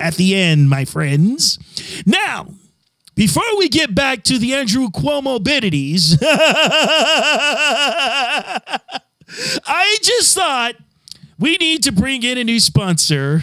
at 0.00 0.14
the 0.14 0.34
end, 0.34 0.68
my 0.68 0.84
friends. 0.84 1.58
Now, 2.06 2.46
before 3.14 3.58
we 3.58 3.68
get 3.68 3.94
back 3.94 4.22
to 4.24 4.38
the 4.38 4.54
Andrew 4.54 4.88
Cuomo 4.88 5.38
bidities, 5.40 6.16
I 9.66 9.98
just 10.02 10.34
thought 10.34 10.74
we 11.38 11.56
need 11.56 11.82
to 11.84 11.92
bring 11.92 12.22
in 12.22 12.38
a 12.38 12.44
new 12.44 12.60
sponsor. 12.60 13.42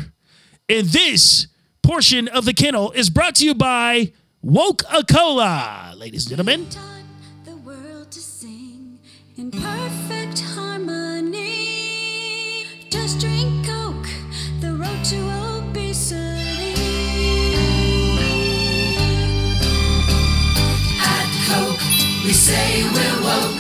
And 0.70 0.88
this 0.88 1.48
portion 1.84 2.28
of 2.28 2.46
the 2.46 2.54
kennel 2.54 2.92
is 2.92 3.10
brought 3.10 3.36
to 3.36 3.46
you 3.46 3.54
by 3.54 4.14
Woke 4.42 4.84
A 4.92 5.04
Cola, 5.04 5.94
ladies 5.98 6.26
and 6.26 6.30
gentlemen. 6.32 6.68
Say 22.46 22.84
we're 22.94 23.22
woke. 23.26 23.58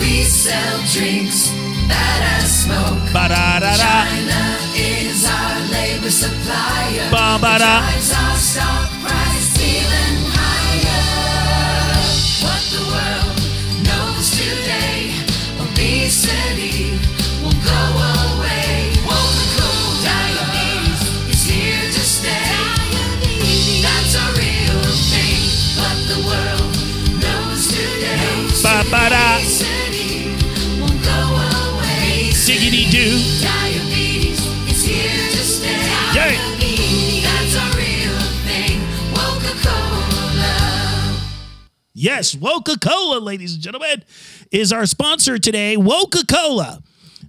We 0.00 0.22
sell 0.24 0.80
drinks 0.94 1.50
that 1.92 2.20
are 2.32 2.46
smoke. 2.48 3.04
Ba-da-da-da. 3.12 3.76
China 3.76 4.42
is 4.72 5.28
our 5.28 5.60
labor 5.68 6.08
supplier. 6.08 7.10
Ba-ba-da. 7.12 7.84
Drives 7.84 8.12
our 8.16 8.36
stock 8.36 8.87
Yes, 41.98 42.36
Woca 42.36 42.80
Cola, 42.80 43.18
ladies 43.18 43.54
and 43.54 43.62
gentlemen, 43.62 44.04
is 44.52 44.72
our 44.72 44.86
sponsor 44.86 45.36
today. 45.36 45.74
Woca 45.76 46.22
Cola. 46.28 46.80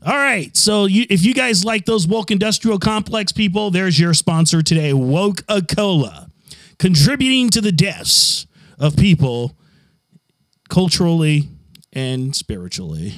All 0.06 0.16
right, 0.16 0.56
so 0.56 0.86
you, 0.86 1.08
if 1.10 1.26
you 1.26 1.34
guys 1.34 1.66
like 1.66 1.86
those 1.86 2.08
woke 2.08 2.30
industrial 2.30 2.78
complex 2.78 3.32
people, 3.32 3.72
there's 3.72 4.00
your 4.00 4.14
sponsor 4.14 4.62
today, 4.62 4.94
Woke 4.94 5.42
A 5.50 5.64
Cola, 5.64 6.30
contributing 6.78 7.50
to 7.50 7.62
the 7.62 7.72
deaths 7.72 8.46
of 8.78 8.96
people 8.96 9.58
culturally 10.70 11.50
and 11.92 12.36
spiritually. 12.36 13.16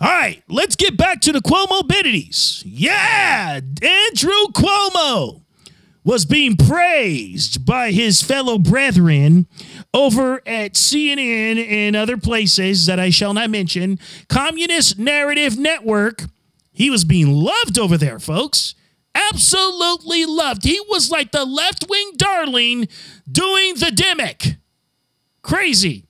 All 0.00 0.08
right, 0.08 0.42
let's 0.48 0.76
get 0.76 0.96
back 0.96 1.20
to 1.20 1.32
the 1.32 1.40
Cuomo 1.40 1.82
bidities. 1.82 2.62
Yeah, 2.64 3.60
Andrew 3.82 4.46
Cuomo 4.54 5.42
was 6.04 6.26
being 6.26 6.56
praised 6.56 7.64
by 7.64 7.90
his 7.90 8.22
fellow 8.22 8.58
brethren 8.58 9.46
over 9.94 10.42
at 10.44 10.74
CNN 10.74 11.56
and 11.66 11.96
other 11.96 12.18
places 12.18 12.86
that 12.86 12.98
I 13.00 13.08
shall 13.08 13.32
not 13.32 13.48
mention. 13.48 13.98
Communist 14.28 14.98
Narrative 14.98 15.56
Network. 15.56 16.24
He 16.72 16.90
was 16.90 17.04
being 17.04 17.32
loved 17.32 17.78
over 17.78 17.96
there, 17.96 18.18
folks. 18.18 18.74
Absolutely 19.14 20.26
loved. 20.26 20.64
He 20.64 20.80
was 20.88 21.10
like 21.10 21.30
the 21.30 21.44
left 21.44 21.86
wing 21.88 22.12
darling 22.16 22.88
doing 23.30 23.76
the 23.76 23.92
demic. 23.94 24.56
Crazy. 25.42 26.04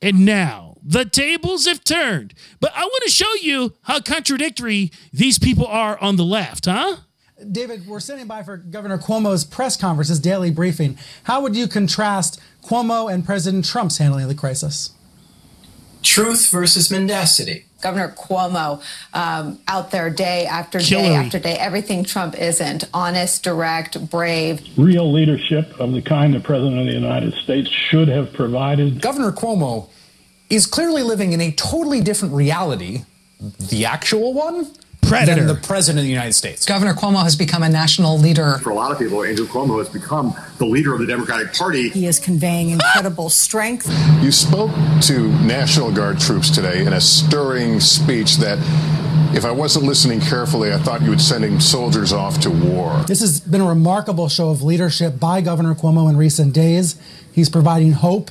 And 0.00 0.24
now 0.24 0.70
The 0.82 1.04
tables 1.04 1.66
have 1.66 1.84
turned. 1.84 2.34
But 2.58 2.72
I 2.74 2.84
want 2.84 3.04
to 3.04 3.10
show 3.10 3.32
you 3.42 3.74
how 3.82 4.00
contradictory 4.00 4.90
these 5.12 5.38
people 5.38 5.66
are 5.66 5.98
on 5.98 6.16
the 6.16 6.24
left, 6.24 6.64
huh? 6.64 6.96
David, 7.50 7.86
we're 7.86 8.00
sitting 8.00 8.26
by 8.26 8.42
for 8.42 8.56
Governor 8.56 8.98
Cuomo's 8.98 9.44
press 9.44 9.76
conference, 9.76 10.08
his 10.08 10.20
daily 10.20 10.50
briefing. 10.50 10.98
How 11.24 11.40
would 11.40 11.56
you 11.56 11.66
contrast 11.66 12.40
Cuomo 12.62 13.12
and 13.12 13.24
President 13.24 13.64
Trump's 13.64 13.98
handling 13.98 14.24
of 14.24 14.28
the 14.28 14.34
crisis? 14.34 14.90
Truth 16.02 16.48
versus 16.50 16.90
mendacity. 16.90 17.66
Governor 17.82 18.14
Cuomo 18.16 18.82
um, 19.14 19.58
out 19.68 19.90
there 19.90 20.10
day 20.10 20.46
after 20.46 20.78
day 20.78 21.14
after 21.14 21.38
day, 21.38 21.56
everything 21.56 22.04
Trump 22.04 22.38
isn't 22.38 22.84
honest, 22.92 23.42
direct, 23.42 24.10
brave. 24.10 24.60
Real 24.76 25.10
leadership 25.10 25.78
of 25.80 25.92
the 25.92 26.02
kind 26.02 26.34
the 26.34 26.40
President 26.40 26.78
of 26.78 26.86
the 26.86 26.92
United 26.92 27.34
States 27.34 27.70
should 27.70 28.08
have 28.08 28.32
provided. 28.32 29.00
Governor 29.00 29.32
Cuomo 29.32 29.88
is 30.50 30.66
clearly 30.66 31.02
living 31.02 31.32
in 31.32 31.40
a 31.40 31.52
totally 31.52 32.02
different 32.02 32.34
reality, 32.34 33.04
the 33.40 33.86
actual 33.86 34.34
one, 34.34 34.70
Predator. 35.10 35.44
than 35.44 35.54
the 35.54 35.60
President 35.66 35.98
of 35.98 36.04
the 36.04 36.10
United 36.10 36.32
States. 36.32 36.64
Governor 36.64 36.94
Cuomo 36.94 37.22
has 37.22 37.36
become 37.36 37.62
a 37.62 37.68
national 37.68 38.18
leader. 38.18 38.58
For 38.58 38.70
a 38.70 38.74
lot 38.74 38.92
of 38.92 38.98
people, 38.98 39.24
Andrew 39.24 39.46
Cuomo 39.46 39.78
has 39.78 39.88
become 39.88 40.34
the 40.58 40.66
leader 40.66 40.94
of 40.94 41.00
the 41.00 41.06
Democratic 41.06 41.52
Party. 41.52 41.90
He 41.90 42.06
is 42.06 42.18
conveying 42.18 42.70
incredible 42.70 43.28
strength. 43.28 43.88
You 44.22 44.32
spoke 44.32 44.70
to 45.02 45.28
National 45.42 45.90
Guard 45.90 46.20
troops 46.20 46.50
today 46.50 46.84
in 46.84 46.92
a 46.92 47.00
stirring 47.00 47.80
speech 47.80 48.36
that, 48.36 48.58
if 49.34 49.44
I 49.44 49.50
wasn't 49.50 49.84
listening 49.84 50.20
carefully, 50.20 50.72
I 50.72 50.78
thought 50.78 51.02
you 51.02 51.10
were 51.10 51.18
sending 51.18 51.60
soldiers 51.60 52.12
off 52.12 52.40
to 52.40 52.50
war. 52.50 53.02
This 53.06 53.20
has 53.20 53.40
been 53.40 53.60
a 53.60 53.68
remarkable 53.68 54.28
show 54.28 54.50
of 54.50 54.62
leadership 54.62 55.20
by 55.20 55.40
Governor 55.40 55.74
Cuomo 55.74 56.08
in 56.08 56.16
recent 56.16 56.52
days. 56.52 56.96
He's 57.32 57.48
providing 57.48 57.92
hope, 57.92 58.30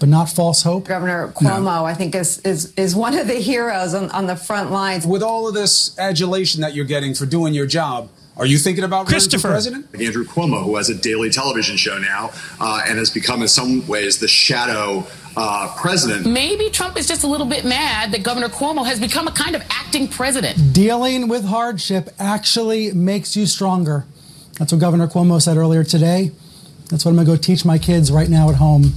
but 0.00 0.08
not 0.08 0.30
false 0.30 0.62
hope. 0.62 0.86
Governor 0.86 1.28
Cuomo, 1.28 1.84
I 1.84 1.94
think, 1.94 2.14
is, 2.14 2.38
is, 2.38 2.72
is 2.76 2.96
one 2.96 3.16
of 3.16 3.28
the 3.28 3.34
heroes 3.34 3.94
on, 3.94 4.10
on 4.10 4.26
the 4.26 4.34
front 4.34 4.72
lines. 4.72 5.06
With 5.06 5.22
all 5.22 5.46
of 5.46 5.54
this 5.54 5.96
adulation 5.98 6.62
that 6.62 6.74
you're 6.74 6.86
getting 6.86 7.14
for 7.14 7.26
doing 7.26 7.52
your 7.52 7.66
job, 7.66 8.08
are 8.38 8.46
you 8.46 8.56
thinking 8.56 8.84
about 8.84 9.00
running 9.00 9.10
Christopher. 9.10 9.42
for 9.42 9.48
president? 9.48 9.86
Andrew 9.94 10.24
Cuomo, 10.24 10.64
who 10.64 10.76
has 10.76 10.88
a 10.88 10.94
daily 10.94 11.28
television 11.28 11.76
show 11.76 11.98
now 11.98 12.30
uh, 12.58 12.82
and 12.88 12.98
has 12.98 13.10
become, 13.10 13.42
in 13.42 13.48
some 13.48 13.86
ways, 13.86 14.18
the 14.18 14.28
shadow 14.28 15.06
uh, 15.36 15.74
president. 15.76 16.26
Maybe 16.26 16.70
Trump 16.70 16.96
is 16.96 17.06
just 17.06 17.22
a 17.22 17.26
little 17.26 17.46
bit 17.46 17.66
mad 17.66 18.12
that 18.12 18.22
Governor 18.22 18.48
Cuomo 18.48 18.86
has 18.86 18.98
become 18.98 19.28
a 19.28 19.32
kind 19.32 19.54
of 19.54 19.62
acting 19.68 20.08
president. 20.08 20.72
Dealing 20.72 21.28
with 21.28 21.44
hardship 21.44 22.08
actually 22.18 22.92
makes 22.92 23.36
you 23.36 23.44
stronger. 23.44 24.06
That's 24.58 24.72
what 24.72 24.80
Governor 24.80 25.08
Cuomo 25.08 25.42
said 25.42 25.58
earlier 25.58 25.84
today. 25.84 26.32
That's 26.88 27.04
what 27.04 27.10
I'm 27.10 27.16
going 27.16 27.26
to 27.26 27.32
go 27.34 27.36
teach 27.36 27.66
my 27.66 27.76
kids 27.76 28.10
right 28.10 28.28
now 28.28 28.48
at 28.48 28.56
home. 28.56 28.94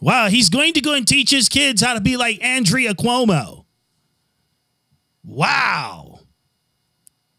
Wow, 0.00 0.28
he's 0.28 0.48
going 0.48 0.72
to 0.72 0.80
go 0.80 0.94
and 0.94 1.06
teach 1.06 1.30
his 1.30 1.48
kids 1.48 1.82
how 1.82 1.94
to 1.94 2.00
be 2.00 2.16
like 2.16 2.42
Andrea 2.42 2.94
Cuomo. 2.94 3.66
Wow. 5.22 6.20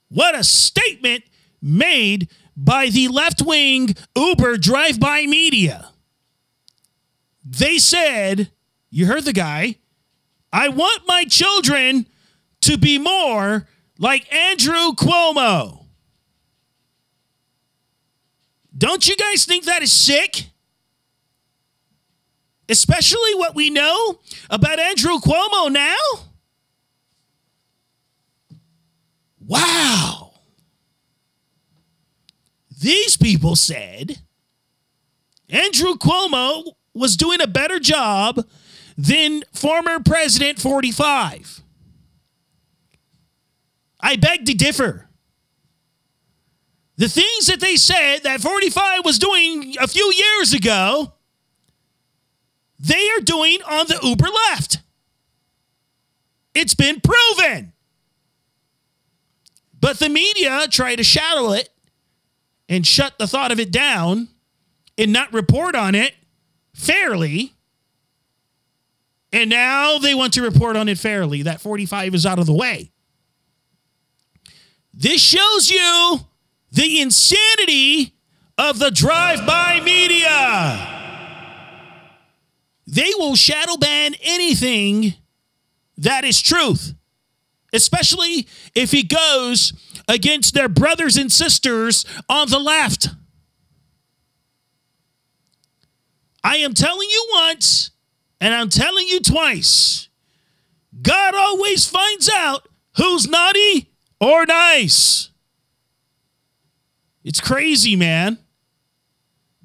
What 0.10 0.36
a 0.36 0.44
statement 0.44 1.24
made 1.62 2.30
by 2.56 2.90
the 2.90 3.08
left 3.08 3.42
wing 3.42 3.96
Uber 4.16 4.58
drive 4.58 5.00
by 5.00 5.26
media. 5.26 5.90
They 7.44 7.80
said, 7.80 8.52
you 8.92 9.08
heard 9.08 9.26
the 9.26 9.34
guy, 9.34 9.78
I 10.54 10.70
want 10.70 11.08
my 11.08 11.24
children 11.26 12.06
to 12.62 12.78
be 12.78 13.00
more 13.00 13.68
like 13.98 14.32
Andrew 14.32 14.94
Cuomo. 14.94 15.86
Don't 18.78 19.08
you 19.08 19.16
guys 19.16 19.46
think 19.46 19.66
that 19.66 19.82
is 19.82 19.92
sick? 19.92 20.51
Especially 22.70 23.36
what 23.36 23.56
we 23.56 23.70
know 23.70 24.20
about 24.50 24.80
Andrew 24.80 25.20
Cuomo 25.20 25.72
now? 25.72 25.96
Wow. 29.46 30.32
These 32.80 33.18
people 33.18 33.56
said 33.56 34.22
Andrew 35.50 35.96
Cuomo 35.96 36.74
was 36.94 37.18
doing 37.18 37.42
a 37.42 37.48
better 37.48 37.80
job 37.80 38.46
than 38.98 39.44
former 39.54 40.00
President 40.00 40.60
45. 40.60 41.62
I 44.00 44.16
beg 44.16 44.46
to 44.46 44.54
differ. 44.54 45.08
The 46.98 47.08
things 47.08 47.48
that 47.48 47.60
they 47.60 47.76
said 47.76 48.20
that 48.24 48.42
45 48.42 49.06
was 49.06 49.20
doing 49.20 49.76
a 49.80 49.88
few 49.88 50.14
years 50.14 50.54
ago, 50.54 51.14
they 52.82 53.10
are 53.12 53.22
doing 53.22 53.60
on 53.64 53.86
the 53.88 54.00
Uber 54.02 54.28
left. 54.50 54.80
It's 56.54 56.74
been 56.74 57.00
proven. 57.00 57.74
But 59.80 60.00
the 60.00 60.10
media 60.10 60.68
try 60.70 60.96
to 60.96 61.04
shadow 61.04 61.54
it 61.54 61.70
and 62.68 62.86
shut 62.86 63.18
the 63.18 63.28
thought 63.28 63.52
of 63.52 63.60
it 63.60 63.72
down 63.72 64.30
and 64.98 65.14
not 65.14 65.32
report 65.32 65.76
on 65.76 65.96
it 65.96 66.14
fairly. 66.74 67.54
And 69.32 69.50
now 69.50 69.98
they 69.98 70.14
want 70.14 70.34
to 70.34 70.42
report 70.42 70.76
on 70.76 70.90
it 70.90 70.98
fairly. 70.98 71.44
That 71.44 71.62
45 71.62 72.16
is 72.16 72.26
out 72.26 72.40
of 72.40 72.48
the 72.48 72.54
way. 72.54 72.92
This 74.94 75.22
shows 75.22 75.70
you 75.70 76.20
the 76.72 77.00
insanity 77.00 78.14
of 78.58 78.80
the 78.80 78.92
drive 78.92 79.46
by 79.46 79.80
media. 79.84 80.91
They 82.92 83.10
will 83.18 83.36
shadow 83.36 83.78
ban 83.78 84.16
anything 84.22 85.14
that 85.98 86.26
is 86.26 86.42
truth, 86.42 86.94
especially 87.72 88.50
if 88.76 88.92
he 88.92 89.04
goes 89.04 89.72
against 90.10 90.54
their 90.54 90.68
brothers 90.68 91.16
and 91.16 91.32
sisters 91.32 92.06
on 92.28 92.50
the 92.50 92.60
left. 92.60 93.08
I 96.44 96.58
am 96.58 96.74
telling 96.74 97.08
you 97.10 97.30
once, 97.36 97.92
and 98.42 98.54
I'm 98.54 98.68
telling 98.68 99.08
you 99.08 99.22
twice. 99.22 100.10
God 101.02 101.34
always 101.34 101.88
finds 101.88 102.30
out 102.30 102.68
who's 102.98 103.26
naughty 103.26 103.90
or 104.20 104.46
nice. 104.46 105.30
It's 107.24 107.40
crazy, 107.40 107.96
man. 107.96 108.38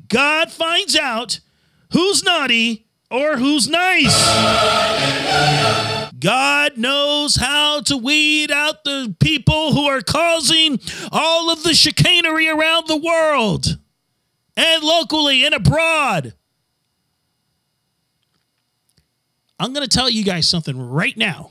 God 0.06 0.52
finds 0.52 0.94
out 0.94 1.40
who's 1.90 2.22
naughty 2.22 2.85
or 3.10 3.36
who's 3.36 3.68
nice. 3.68 4.26
God 6.18 6.76
knows 6.76 7.36
how 7.36 7.80
to 7.82 7.96
weed 7.96 8.50
out 8.50 8.84
the 8.84 9.14
people 9.20 9.72
who 9.72 9.84
are 9.86 10.00
causing 10.00 10.80
all 11.12 11.50
of 11.50 11.62
the 11.62 11.74
chicanery 11.74 12.48
around 12.48 12.86
the 12.86 12.96
world 12.96 13.78
and 14.56 14.82
locally 14.82 15.44
and 15.44 15.54
abroad. 15.54 16.34
I'm 19.58 19.72
going 19.72 19.86
to 19.86 19.94
tell 19.94 20.10
you 20.10 20.24
guys 20.24 20.48
something 20.48 20.78
right 20.78 21.16
now. 21.16 21.50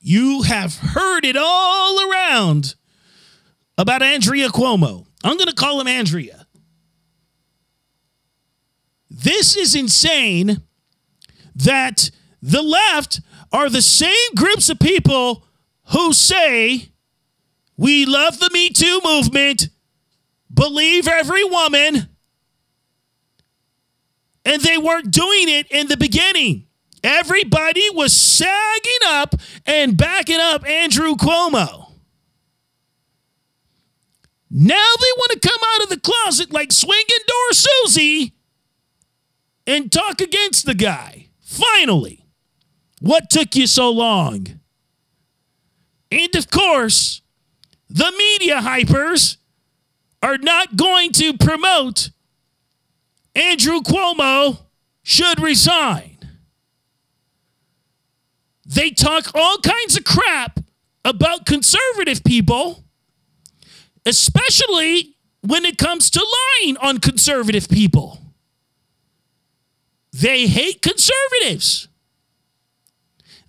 You 0.00 0.42
have 0.42 0.76
heard 0.76 1.24
it 1.24 1.36
all 1.36 2.10
around 2.10 2.74
about 3.76 4.02
Andrea 4.02 4.48
Cuomo. 4.48 5.06
I'm 5.22 5.36
going 5.36 5.48
to 5.48 5.54
call 5.54 5.80
him 5.80 5.88
Andrea. 5.88 6.39
This 9.22 9.54
is 9.54 9.74
insane 9.74 10.62
that 11.54 12.10
the 12.40 12.62
left 12.62 13.20
are 13.52 13.68
the 13.68 13.82
same 13.82 14.34
groups 14.34 14.70
of 14.70 14.78
people 14.78 15.44
who 15.88 16.14
say 16.14 16.92
we 17.76 18.06
love 18.06 18.38
the 18.38 18.48
Me 18.50 18.70
Too 18.70 19.00
movement, 19.04 19.68
believe 20.52 21.06
every 21.06 21.44
woman, 21.44 22.08
and 24.46 24.62
they 24.62 24.78
weren't 24.78 25.10
doing 25.10 25.48
it 25.48 25.66
in 25.70 25.88
the 25.88 25.98
beginning. 25.98 26.66
Everybody 27.04 27.90
was 27.92 28.14
sagging 28.14 29.04
up 29.06 29.34
and 29.66 29.98
backing 29.98 30.40
up 30.40 30.66
Andrew 30.66 31.14
Cuomo. 31.14 31.92
Now 34.50 34.92
they 34.98 35.12
want 35.16 35.32
to 35.32 35.48
come 35.48 35.60
out 35.74 35.82
of 35.82 35.88
the 35.90 36.00
closet 36.00 36.52
like 36.52 36.72
swinging 36.72 37.06
door 37.26 37.52
Susie 37.52 38.34
and 39.70 39.92
talk 39.92 40.20
against 40.20 40.66
the 40.66 40.74
guy. 40.74 41.28
Finally. 41.40 42.24
What 43.00 43.30
took 43.30 43.54
you 43.54 43.68
so 43.68 43.88
long? 43.90 44.60
And 46.10 46.34
of 46.34 46.50
course, 46.50 47.22
the 47.88 48.12
media 48.18 48.56
hypers 48.56 49.36
are 50.22 50.38
not 50.38 50.76
going 50.76 51.12
to 51.12 51.36
promote 51.38 52.10
Andrew 53.34 53.80
Cuomo 53.80 54.58
should 55.02 55.40
resign. 55.40 56.18
They 58.66 58.90
talk 58.90 59.30
all 59.34 59.58
kinds 59.58 59.96
of 59.96 60.04
crap 60.04 60.60
about 61.04 61.46
conservative 61.46 62.22
people, 62.24 62.84
especially 64.04 65.16
when 65.42 65.64
it 65.64 65.78
comes 65.78 66.10
to 66.10 66.26
lying 66.62 66.76
on 66.78 66.98
conservative 66.98 67.68
people. 67.68 68.19
They 70.12 70.46
hate 70.46 70.82
conservatives. 70.82 71.88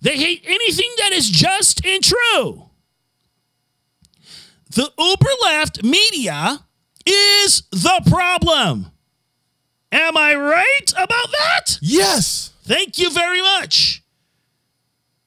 They 0.00 0.16
hate 0.16 0.42
anything 0.46 0.90
that 0.98 1.12
is 1.12 1.28
just 1.28 1.84
and 1.86 2.02
true. 2.02 2.70
The 4.70 4.90
uber 4.98 5.30
left 5.42 5.82
media 5.84 6.64
is 7.04 7.62
the 7.70 8.02
problem. 8.06 8.90
Am 9.90 10.16
I 10.16 10.34
right 10.34 10.92
about 10.92 11.30
that? 11.38 11.78
Yes. 11.82 12.52
Thank 12.64 12.98
you 12.98 13.10
very 13.10 13.42
much. 13.42 14.02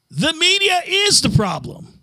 The 0.10 0.34
media 0.34 0.82
is 0.86 1.22
the 1.22 1.30
problem. 1.30 2.02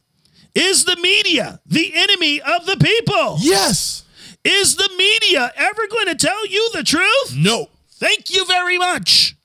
Is 0.54 0.84
the 0.84 0.96
media 0.96 1.60
the 1.66 1.92
enemy 1.94 2.40
of 2.40 2.66
the 2.66 2.76
people? 2.76 3.38
Yes. 3.40 4.04
Is 4.44 4.76
the 4.76 4.90
media 4.96 5.50
ever 5.56 5.86
going 5.88 6.06
to 6.06 6.14
tell 6.14 6.46
you 6.46 6.70
the 6.72 6.82
truth? 6.82 7.34
No. 7.36 7.68
Thank 8.02 8.34
you 8.34 8.44
very 8.46 8.78
much. 8.78 9.36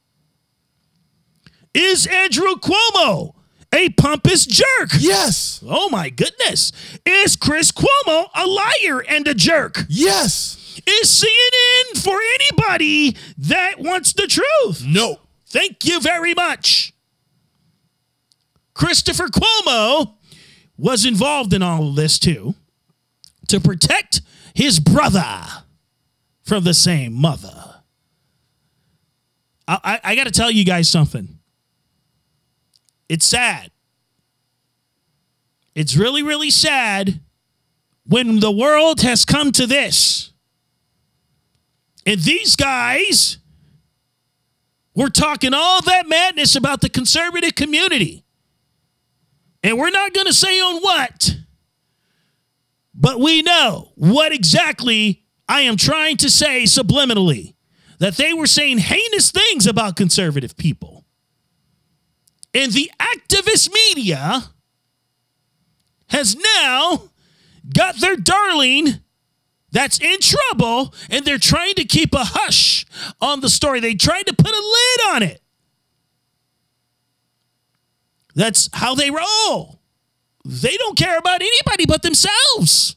Is 1.76 2.08
Andrew 2.08 2.56
Cuomo 2.56 3.36
a 3.72 3.90
pompous 3.90 4.48
jerk? 4.48 4.90
Yes. 4.98 5.64
Oh 5.64 5.90
my 5.90 6.10
goodness. 6.10 6.72
Is 7.06 7.36
Chris 7.36 7.72
Cuomo 7.72 8.30
a 8.34 8.48
liar 8.48 9.04
and 9.08 9.28
a 9.28 9.36
jerk? 9.36 9.86
Yes. 9.88 10.82
Is 10.88 11.24
CNN 11.24 12.04
for 12.04 12.18
anybody 12.42 13.16
that 13.38 13.76
wants 13.78 14.14
the 14.14 14.26
truth? 14.26 14.84
No. 14.84 15.20
Thank 15.46 15.86
you 15.86 16.00
very 16.00 16.34
much. 16.34 16.94
Christopher 18.74 19.28
Cuomo 19.28 20.16
was 20.78 21.06
involved 21.06 21.54
in 21.54 21.62
all 21.62 21.90
of 21.90 21.96
this 21.96 22.18
too 22.18 22.56
to 23.50 23.60
protect 23.60 24.22
his 24.56 24.80
brother 24.80 25.46
from 26.42 26.64
the 26.64 26.74
same 26.74 27.14
mother. 27.14 27.67
I, 29.68 30.00
I, 30.04 30.16
got 30.16 30.24
to 30.26 30.32
tell 30.32 30.50
you 30.50 30.64
guys 30.64 30.88
something. 30.88 31.40
It's 33.10 33.26
sad. 33.26 33.72
It's 35.76 35.96
really, 35.96 36.24
really 36.24 36.50
sad 36.50 37.20
when 38.06 38.40
the 38.40 38.52
world 38.52 39.02
has 39.02 39.26
come 39.26 39.52
to 39.54 39.68
this. 39.68 40.32
And 42.06 42.22
these 42.22 42.56
guys 42.56 43.38
were 44.96 45.10
talking 45.10 45.54
all 45.54 45.82
that 45.82 46.08
madness 46.08 46.56
about 46.56 46.80
the 46.80 46.90
conservative 46.90 47.56
community. 47.56 48.24
And 49.62 49.78
we're 49.78 49.90
not 49.90 50.14
going 50.14 50.28
to 50.28 50.34
say 50.34 50.60
on 50.62 50.82
what, 50.82 51.36
but 52.96 53.20
we 53.20 53.42
know 53.42 53.92
what 53.96 54.32
exactly 54.32 55.26
I 55.50 55.62
am 55.62 55.76
trying 55.76 56.16
to 56.18 56.30
say 56.30 56.64
subliminally 56.64 57.54
that 58.00 58.16
they 58.16 58.34
were 58.34 58.48
saying 58.48 58.80
heinous 58.80 59.32
things 59.32 59.66
about 59.66 59.96
conservative 59.96 60.56
people. 60.56 61.06
And 62.54 62.72
the 62.72 62.92
activist 63.00 63.72
media 63.74 64.44
has 66.10 66.36
now 66.36 67.10
got 67.76 67.98
their 67.98 68.16
darling 68.16 69.00
that's 69.72 70.00
in 70.00 70.20
trouble 70.20 70.94
and 71.10 71.26
they're 71.26 71.38
trying 71.38 71.76
to 71.76 71.84
keep 71.84 72.14
a 72.14 72.24
hush 72.24 72.86
on 73.20 73.42
the 73.42 73.50
story. 73.50 73.80
They 73.80 73.96
tried 73.96 74.24
to 74.28 74.34
put 74.34 74.52
a 74.52 74.58
lid 74.58 75.16
on 75.16 75.24
it. 75.24 75.42
That's 78.34 78.70
how 78.72 78.96
they 78.96 79.10
roll. 79.12 79.80
They 80.46 80.78
don't 80.78 80.98
care 80.98 81.18
about 81.18 81.42
anybody 81.42 81.86
but 81.86 82.04
themselves. 82.04 82.96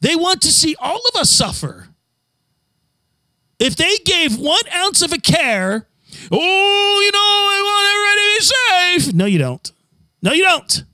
They 0.00 0.14
want 0.14 0.42
to 0.42 0.48
see 0.48 0.76
all 0.78 1.00
of 1.12 1.20
us 1.20 1.30
suffer. 1.30 1.88
If 3.58 3.76
they 3.76 3.96
gave 4.04 4.38
one 4.38 4.62
ounce 4.74 5.02
of 5.02 5.12
a 5.12 5.18
care, 5.18 5.86
oh, 6.30 7.00
you 7.04 7.12
know, 7.12 7.18
I 7.18 7.60
want 7.64 7.86
everybody 7.94 8.20
to 8.20 8.38
be 8.38 9.04
safe. 9.04 9.14
No, 9.14 9.24
you 9.26 9.38
don't. 9.38 9.72
No, 10.22 10.32
you 10.32 10.42
don't. 10.42 10.84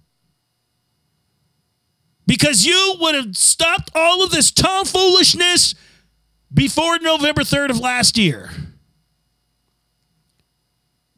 Because 2.26 2.64
you 2.64 2.96
would 3.00 3.14
have 3.14 3.36
stopped 3.36 3.90
all 3.94 4.22
of 4.22 4.30
this 4.30 4.50
tomfoolishness 4.50 5.74
before 6.52 6.98
November 7.00 7.42
3rd 7.42 7.70
of 7.70 7.80
last 7.80 8.18
year. 8.18 8.50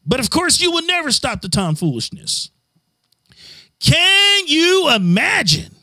But 0.06 0.20
of 0.20 0.30
course, 0.30 0.60
you 0.60 0.70
will 0.70 0.86
never 0.86 1.10
stop 1.10 1.42
the 1.42 1.48
tomfoolishness. 1.48 2.50
Can 3.78 4.46
you 4.46 4.90
imagine? 4.94 5.74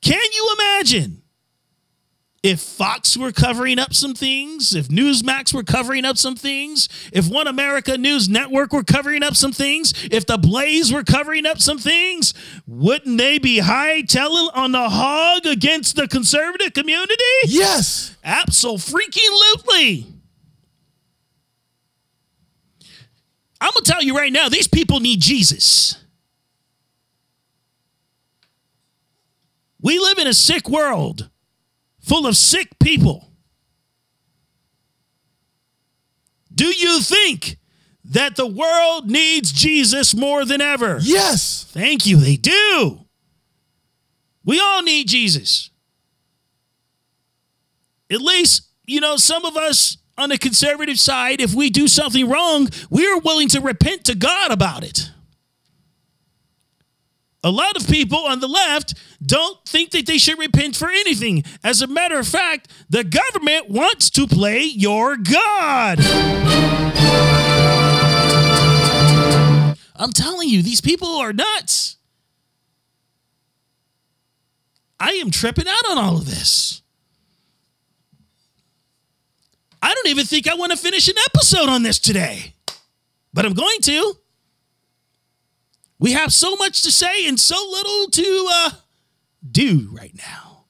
Can 0.00 0.22
you 0.32 0.56
imagine 0.58 1.19
if 2.42 2.60
Fox 2.60 3.18
were 3.18 3.32
covering 3.32 3.78
up 3.78 3.92
some 3.92 4.14
things, 4.14 4.74
if 4.74 4.88
Newsmax 4.88 5.52
were 5.52 5.62
covering 5.62 6.06
up 6.06 6.16
some 6.16 6.36
things, 6.36 6.88
if 7.12 7.28
One 7.28 7.46
America 7.46 7.98
News 7.98 8.30
Network 8.30 8.72
were 8.72 8.82
covering 8.82 9.22
up 9.22 9.36
some 9.36 9.52
things, 9.52 9.92
if 10.10 10.24
the 10.24 10.38
Blaze 10.38 10.90
were 10.90 11.04
covering 11.04 11.44
up 11.44 11.58
some 11.60 11.76
things, 11.76 12.32
wouldn't 12.66 13.18
they 13.18 13.38
be 13.38 13.58
high 13.58 14.00
telling 14.02 14.48
on 14.54 14.72
the 14.72 14.88
hog 14.88 15.44
against 15.44 15.96
the 15.96 16.08
conservative 16.08 16.72
community? 16.72 17.14
Yes. 17.44 18.16
Absolutely. 18.24 20.06
I'm 23.60 23.70
going 23.74 23.84
to 23.84 23.92
tell 23.92 24.02
you 24.02 24.16
right 24.16 24.32
now, 24.32 24.48
these 24.48 24.66
people 24.66 25.00
need 25.00 25.20
Jesus. 25.20 26.02
We 29.82 29.98
live 29.98 30.18
in 30.18 30.26
a 30.26 30.34
sick 30.34 30.70
world 30.70 31.28
full 32.10 32.26
of 32.26 32.36
sick 32.36 32.76
people. 32.80 33.30
Do 36.52 36.66
you 36.66 37.00
think 37.00 37.56
that 38.06 38.34
the 38.34 38.48
world 38.48 39.08
needs 39.08 39.52
Jesus 39.52 40.12
more 40.12 40.44
than 40.44 40.60
ever? 40.60 40.98
Yes. 41.00 41.64
Thank 41.70 42.06
you. 42.06 42.16
They 42.16 42.34
do. 42.34 43.06
We 44.44 44.58
all 44.58 44.82
need 44.82 45.06
Jesus. 45.06 45.70
At 48.10 48.20
least, 48.20 48.68
you 48.86 49.00
know, 49.00 49.16
some 49.16 49.44
of 49.44 49.56
us 49.56 49.96
on 50.18 50.30
the 50.30 50.38
conservative 50.38 50.98
side, 50.98 51.40
if 51.40 51.54
we 51.54 51.70
do 51.70 51.86
something 51.86 52.28
wrong, 52.28 52.68
we're 52.90 53.18
willing 53.20 53.48
to 53.50 53.60
repent 53.60 54.02
to 54.06 54.16
God 54.16 54.50
about 54.50 54.82
it. 54.82 55.12
A 57.42 57.50
lot 57.50 57.74
of 57.76 57.88
people 57.88 58.18
on 58.18 58.40
the 58.40 58.48
left 58.48 58.94
don't 59.24 59.64
think 59.64 59.92
that 59.92 60.04
they 60.06 60.18
should 60.18 60.38
repent 60.38 60.76
for 60.76 60.90
anything. 60.90 61.42
As 61.64 61.80
a 61.80 61.86
matter 61.86 62.18
of 62.18 62.28
fact, 62.28 62.70
the 62.90 63.02
government 63.02 63.70
wants 63.70 64.10
to 64.10 64.26
play 64.26 64.62
your 64.62 65.16
God. 65.16 66.00
I'm 69.96 70.12
telling 70.12 70.48
you, 70.48 70.62
these 70.62 70.82
people 70.82 71.08
are 71.08 71.32
nuts. 71.32 71.96
I 74.98 75.12
am 75.12 75.30
tripping 75.30 75.66
out 75.66 75.90
on 75.90 75.96
all 75.96 76.18
of 76.18 76.26
this. 76.26 76.82
I 79.82 79.94
don't 79.94 80.08
even 80.08 80.26
think 80.26 80.46
I 80.46 80.54
want 80.54 80.72
to 80.72 80.78
finish 80.78 81.08
an 81.08 81.16
episode 81.26 81.70
on 81.70 81.82
this 81.82 81.98
today, 81.98 82.54
but 83.32 83.46
I'm 83.46 83.54
going 83.54 83.80
to. 83.82 84.14
We 86.00 86.12
have 86.12 86.32
so 86.32 86.56
much 86.56 86.82
to 86.82 86.90
say 86.90 87.28
and 87.28 87.38
so 87.38 87.54
little 87.70 88.10
to 88.10 88.48
uh, 88.52 88.70
do 89.48 89.90
right 89.92 90.14
now 90.16 90.64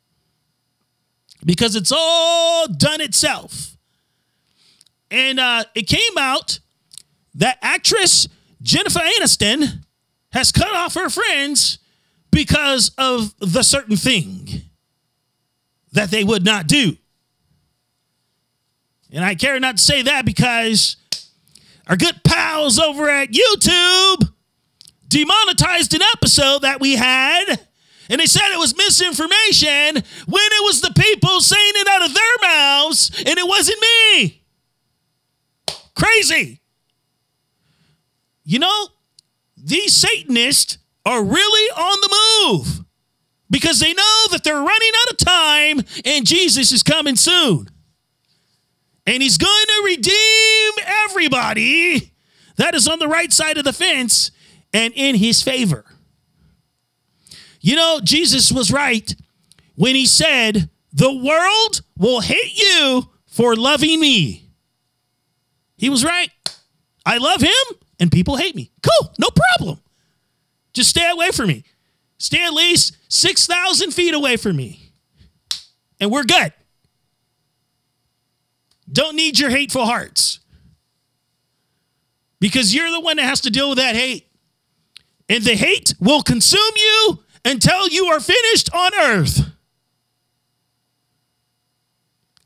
because 1.44 1.76
it's 1.76 1.92
all 1.96 2.66
done 2.66 3.00
itself. 3.00 3.76
And 5.08 5.38
uh, 5.38 5.64
it 5.76 5.86
came 5.86 6.18
out 6.18 6.58
that 7.36 7.58
actress 7.62 8.26
Jennifer 8.60 8.98
Aniston 8.98 9.84
has 10.32 10.50
cut 10.50 10.74
off 10.74 10.94
her 10.94 11.08
friends 11.08 11.78
because 12.32 12.90
of 12.98 13.32
the 13.38 13.62
certain 13.62 13.96
thing 13.96 14.62
that 15.92 16.10
they 16.10 16.24
would 16.24 16.44
not 16.44 16.66
do. 16.66 16.96
And 19.12 19.24
I 19.24 19.36
care 19.36 19.58
not 19.60 19.76
to 19.76 19.82
say 19.82 20.02
that 20.02 20.24
because 20.24 20.96
our 21.86 21.96
good 21.96 22.22
pals 22.24 22.80
over 22.80 23.08
at 23.08 23.30
YouTube 23.30 24.29
demonetized 25.10 25.92
an 25.94 26.00
episode 26.14 26.60
that 26.62 26.80
we 26.80 26.96
had, 26.96 27.60
and 28.08 28.20
they 28.20 28.26
said 28.26 28.52
it 28.52 28.58
was 28.58 28.76
misinformation 28.76 30.02
when 30.26 30.48
it 30.52 30.64
was 30.64 30.80
the 30.80 30.92
people 30.96 31.40
saying 31.40 31.72
it 31.74 31.88
out 31.88 32.06
of 32.06 32.14
their 32.14 32.36
mouths, 32.42 33.10
and 33.26 33.38
it 33.38 33.46
wasn't 33.46 33.80
me. 33.80 34.42
Crazy. 35.94 36.62
You 38.44 38.58
know, 38.58 38.88
these 39.56 39.94
Satanists 39.94 40.78
are 41.04 41.22
really 41.22 41.70
on 41.72 42.00
the 42.00 42.48
move 42.48 42.84
because 43.50 43.80
they 43.80 43.92
know 43.92 44.24
that 44.30 44.42
they're 44.44 44.54
running 44.54 44.92
out 45.02 45.12
of 45.12 45.16
time 45.18 45.80
and 46.04 46.26
Jesus 46.26 46.72
is 46.72 46.82
coming 46.82 47.16
soon. 47.16 47.68
And 49.06 49.22
he's 49.22 49.38
going 49.38 49.66
to 49.66 49.82
redeem 49.84 50.72
everybody 51.04 52.12
that 52.56 52.74
is 52.74 52.86
on 52.86 52.98
the 52.98 53.08
right 53.08 53.32
side 53.32 53.58
of 53.58 53.64
the 53.64 53.72
fence 53.72 54.30
and 54.72 54.92
in 54.94 55.14
his 55.16 55.42
favor. 55.42 55.84
You 57.60 57.76
know, 57.76 58.00
Jesus 58.02 58.50
was 58.50 58.72
right 58.72 59.14
when 59.74 59.94
he 59.94 60.06
said, 60.06 60.70
The 60.92 61.14
world 61.14 61.82
will 61.98 62.20
hate 62.20 62.58
you 62.58 63.08
for 63.26 63.54
loving 63.56 64.00
me. 64.00 64.50
He 65.76 65.90
was 65.90 66.04
right. 66.04 66.30
I 67.04 67.18
love 67.18 67.40
him 67.40 67.78
and 67.98 68.10
people 68.10 68.36
hate 68.36 68.54
me. 68.54 68.70
Cool, 68.82 69.12
no 69.18 69.28
problem. 69.30 69.80
Just 70.72 70.90
stay 70.90 71.10
away 71.10 71.30
from 71.30 71.48
me. 71.48 71.64
Stay 72.18 72.44
at 72.44 72.52
least 72.52 72.96
6,000 73.08 73.92
feet 73.92 74.14
away 74.14 74.36
from 74.36 74.56
me. 74.56 74.92
And 75.98 76.10
we're 76.10 76.24
good. 76.24 76.52
Don't 78.90 79.16
need 79.16 79.38
your 79.38 79.50
hateful 79.50 79.84
hearts. 79.84 80.40
Because 82.40 82.74
you're 82.74 82.90
the 82.90 83.00
one 83.00 83.16
that 83.16 83.24
has 83.24 83.42
to 83.42 83.50
deal 83.50 83.68
with 83.68 83.78
that 83.78 83.94
hate. 83.94 84.29
And 85.30 85.44
the 85.44 85.54
hate 85.54 85.94
will 86.00 86.22
consume 86.22 86.72
you 86.76 87.20
until 87.44 87.88
you 87.88 88.06
are 88.06 88.18
finished 88.18 88.74
on 88.74 88.90
earth. 89.00 89.52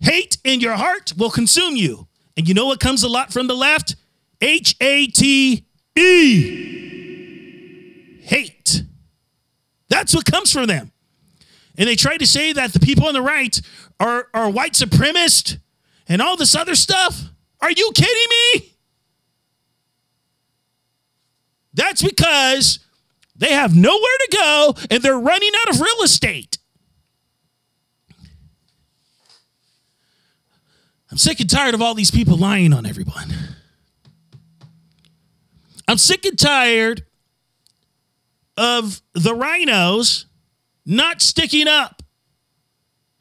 Hate 0.01 0.37
in 0.45 0.61
your 0.61 0.75
heart 0.75 1.15
will 1.17 1.31
consume 1.31 1.77
you. 1.77 2.09
And 2.37 2.47
you 2.47 2.53
know 2.53 2.67
what 2.67 2.81
comes 2.81 3.03
a 3.03 3.09
lot 3.09 3.33
from 3.33 3.47
the 3.47 3.55
left? 3.55 3.97
H 4.43 4.77
A 4.83 5.07
T 5.07 5.65
E. 5.97 6.61
Hate. 8.21 8.83
That's 9.89 10.15
what 10.15 10.27
comes 10.27 10.53
from 10.53 10.67
them. 10.67 10.93
And 11.79 11.89
they 11.89 11.97
try 11.97 12.19
to 12.19 12.27
say 12.27 12.53
that 12.53 12.75
the 12.75 12.81
people 12.81 13.07
on 13.07 13.15
the 13.15 13.23
right 13.23 13.59
are, 13.99 14.29
are 14.35 14.51
white 14.51 14.75
supremacist 14.75 15.59
and 16.07 16.21
all 16.21 16.37
this 16.37 16.55
other 16.55 16.75
stuff. 16.75 17.23
Are 17.63 17.71
you 17.71 17.93
kidding 17.95 18.29
me? 18.29 18.74
That's 21.75 22.03
because 22.03 22.79
they 23.37 23.53
have 23.53 23.77
nowhere 23.77 23.99
to 23.99 24.29
go 24.33 24.75
and 24.91 25.03
they're 25.03 25.19
running 25.19 25.51
out 25.61 25.75
of 25.75 25.81
real 25.81 26.03
estate. 26.03 26.59
I'm 31.11 31.19
sick 31.19 31.41
and 31.41 31.51
tired 31.51 31.75
of 31.75 31.83
all 31.83 31.95
these 31.95 32.11
people 32.11 32.37
lying 32.37 32.73
on 32.73 32.87
everyone. 32.87 33.33
I'm 35.87 35.99
sick 35.99 36.25
and 36.25 36.39
tired 36.39 37.05
of 38.57 39.03
the 39.13 39.35
RINOs 39.35 40.25
not 40.87 41.23
sticking 41.23 41.69
up 41.69 42.03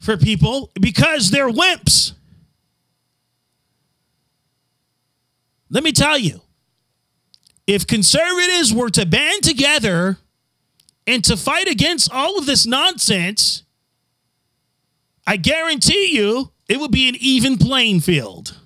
for 0.00 0.16
people 0.16 0.70
because 0.80 1.30
they're 1.30 1.48
wimps. 1.48 2.12
Let 5.70 5.82
me 5.82 5.92
tell 5.92 6.18
you, 6.18 6.40
if 7.66 7.86
conservatives 7.86 8.72
were 8.72 8.90
to 8.90 9.06
band 9.06 9.42
together 9.42 10.18
and 11.06 11.24
to 11.24 11.36
fight 11.36 11.68
against 11.68 12.12
all 12.12 12.38
of 12.38 12.46
this 12.46 12.66
nonsense, 12.66 13.62
I 15.26 15.36
guarantee 15.36 16.16
you 16.16 16.52
it 16.68 16.78
would 16.78 16.90
be 16.90 17.08
an 17.08 17.16
even 17.18 17.56
playing 17.56 18.00
field. 18.00 18.58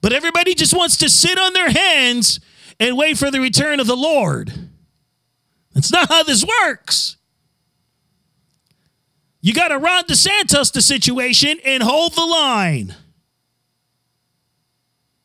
But 0.00 0.12
everybody 0.12 0.54
just 0.54 0.74
wants 0.74 0.98
to 0.98 1.08
sit 1.08 1.38
on 1.38 1.52
their 1.52 1.70
hands 1.70 2.40
and 2.78 2.96
wait 2.96 3.16
for 3.16 3.30
the 3.30 3.40
return 3.40 3.80
of 3.80 3.86
the 3.86 3.96
Lord. 3.96 4.52
That's 5.74 5.90
not 5.90 6.08
how 6.08 6.22
this 6.22 6.44
works. 6.44 7.16
You 9.40 9.54
got 9.54 9.68
to 9.68 9.78
Ron 9.78 10.04
DeSantis 10.04 10.72
the 10.72 10.80
situation 10.80 11.58
and 11.64 11.82
hold 11.82 12.14
the 12.14 12.24
line. 12.24 12.94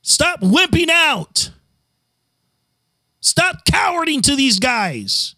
Stop 0.01 0.41
wimping 0.41 0.89
out. 0.89 1.51
Stop 3.21 3.65
cowarding 3.65 4.21
to 4.23 4.35
these 4.35 4.59
guys. 4.59 5.35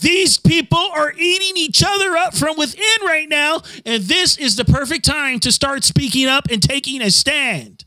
These 0.00 0.38
people 0.38 0.78
are 0.78 1.12
eating 1.16 1.56
each 1.56 1.82
other 1.84 2.16
up 2.16 2.34
from 2.34 2.56
within 2.56 2.84
right 3.04 3.28
now, 3.28 3.62
and 3.84 4.02
this 4.04 4.36
is 4.36 4.56
the 4.56 4.64
perfect 4.64 5.04
time 5.04 5.40
to 5.40 5.50
start 5.50 5.82
speaking 5.82 6.26
up 6.26 6.48
and 6.50 6.62
taking 6.62 7.02
a 7.02 7.10
stand. 7.10 7.84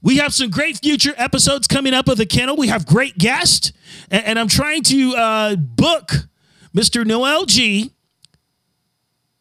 We 0.00 0.18
have 0.18 0.32
some 0.32 0.50
great 0.50 0.78
future 0.78 1.14
episodes 1.16 1.66
coming 1.66 1.92
up 1.92 2.08
of 2.08 2.16
the 2.16 2.26
kennel. 2.26 2.56
We 2.56 2.68
have 2.68 2.86
great 2.86 3.18
guests, 3.18 3.72
and, 4.10 4.24
and 4.24 4.38
I'm 4.38 4.48
trying 4.48 4.82
to 4.84 5.16
uh, 5.16 5.56
book 5.56 6.12
Mr. 6.74 7.04
Noel 7.04 7.44
G. 7.44 7.90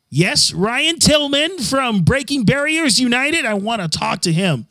Yes, 0.10 0.54
Ryan 0.54 1.00
Tillman 1.00 1.60
from 1.60 2.02
Breaking 2.02 2.46
Barriers 2.46 3.00
United. 3.00 3.46
I 3.46 3.54
want 3.54 3.82
to 3.82 3.88
talk 3.88 4.22
to 4.22 4.34
him. 4.34 4.68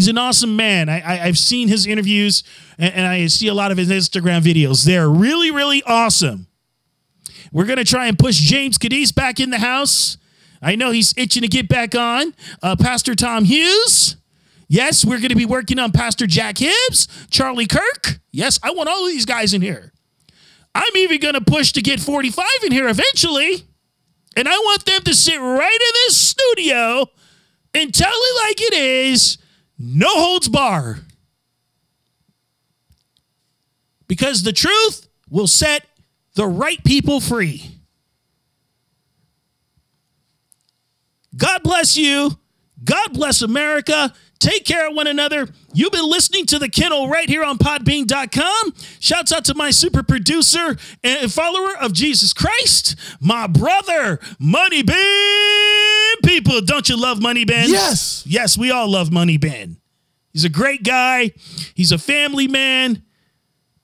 He's 0.00 0.08
an 0.08 0.16
awesome 0.16 0.56
man. 0.56 0.88
I, 0.88 0.94
I, 0.94 1.16
have 1.26 1.36
seen 1.36 1.68
his 1.68 1.86
interviews 1.86 2.42
and, 2.78 2.94
and 2.94 3.06
I 3.06 3.26
see 3.26 3.48
a 3.48 3.52
lot 3.52 3.70
of 3.70 3.76
his 3.76 3.90
Instagram 3.90 4.40
videos. 4.40 4.82
They're 4.82 5.10
really, 5.10 5.50
really 5.50 5.82
awesome. 5.82 6.46
We're 7.52 7.66
going 7.66 7.76
to 7.76 7.84
try 7.84 8.06
and 8.06 8.18
push 8.18 8.36
James 8.36 8.78
Cadiz 8.78 9.12
back 9.12 9.40
in 9.40 9.50
the 9.50 9.58
house. 9.58 10.16
I 10.62 10.74
know 10.74 10.90
he's 10.90 11.12
itching 11.18 11.42
to 11.42 11.48
get 11.48 11.68
back 11.68 11.94
on. 11.94 12.32
Uh, 12.62 12.76
Pastor 12.76 13.14
Tom 13.14 13.44
Hughes. 13.44 14.16
Yes, 14.68 15.04
we're 15.04 15.18
going 15.18 15.28
to 15.28 15.36
be 15.36 15.44
working 15.44 15.78
on 15.78 15.92
Pastor 15.92 16.26
Jack 16.26 16.56
Hibbs, 16.56 17.06
Charlie 17.30 17.66
Kirk. 17.66 18.20
Yes, 18.32 18.58
I 18.62 18.70
want 18.70 18.88
all 18.88 19.04
of 19.04 19.12
these 19.12 19.26
guys 19.26 19.52
in 19.52 19.60
here. 19.60 19.92
I'm 20.74 20.96
even 20.96 21.20
going 21.20 21.34
to 21.34 21.42
push 21.42 21.72
to 21.72 21.82
get 21.82 22.00
45 22.00 22.46
in 22.64 22.72
here 22.72 22.88
eventually. 22.88 23.66
And 24.34 24.48
I 24.48 24.56
want 24.56 24.86
them 24.86 25.02
to 25.02 25.14
sit 25.14 25.38
right 25.38 25.78
in 25.78 25.92
this 26.06 26.16
studio 26.16 27.04
and 27.74 27.92
tell 27.92 28.10
it 28.10 28.46
like 28.46 28.62
it 28.62 28.72
is, 28.72 29.36
no 29.80 30.08
holds 30.08 30.48
bar. 30.48 30.98
Because 34.06 34.42
the 34.42 34.52
truth 34.52 35.08
will 35.30 35.46
set 35.46 35.86
the 36.34 36.46
right 36.46 36.82
people 36.84 37.20
free. 37.20 37.80
God 41.36 41.62
bless 41.62 41.96
you. 41.96 42.38
God 42.84 43.14
bless 43.14 43.40
America. 43.40 44.12
Take 44.38 44.64
care 44.64 44.88
of 44.88 44.94
one 44.94 45.06
another. 45.06 45.48
You've 45.72 45.92
been 45.92 46.08
listening 46.08 46.46
to 46.46 46.58
The 46.58 46.68
Kennel 46.68 47.08
right 47.08 47.28
here 47.28 47.44
on 47.44 47.58
podbean.com. 47.58 48.74
Shouts 48.98 49.32
out 49.32 49.44
to 49.46 49.54
my 49.54 49.70
super 49.70 50.02
producer 50.02 50.76
and 51.04 51.32
follower 51.32 51.76
of 51.76 51.92
Jesus 51.92 52.32
Christ, 52.32 52.96
my 53.20 53.46
brother, 53.46 54.18
Money 54.38 54.82
People, 56.24 56.60
don't 56.62 56.88
you 56.88 56.96
love 57.00 57.20
Money 57.20 57.44
Bin? 57.44 57.68
Yes. 57.70 58.24
Yes, 58.26 58.56
we 58.58 58.70
all 58.70 58.88
love 58.88 59.12
Money 59.12 59.36
Bin. 59.36 59.78
He's 60.32 60.44
a 60.44 60.48
great 60.48 60.82
guy. 60.82 61.32
He's 61.74 61.92
a 61.92 61.98
family 61.98 62.48
man. 62.48 63.02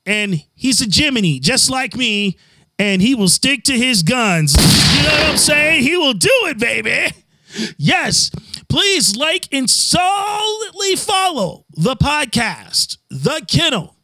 And 0.05 0.45
he's 0.55 0.81
a 0.81 0.87
Jiminy, 0.89 1.41
just 1.41 1.69
like 1.71 1.97
me. 1.97 2.39
And 2.79 3.01
he 3.03 3.15
will 3.15 3.29
stick 3.29 3.65
to 3.65 3.73
his 3.73 4.03
guns. 4.03 4.55
You 4.55 5.03
know 5.03 5.09
what 5.15 5.31
I'm 5.31 5.37
saying? 5.39 5.83
He 5.83 5.97
will 5.97 6.13
do 6.13 6.31
it, 6.45 6.59
baby. 6.59 7.13
Yes. 7.79 8.31
Please 8.69 9.17
like 9.17 9.49
and 9.53 9.69
solidly 9.69 10.95
follow 10.97 11.65
the 11.71 11.97
podcast, 11.97 12.99
The 13.11 13.45
Kennel. 13.49 13.97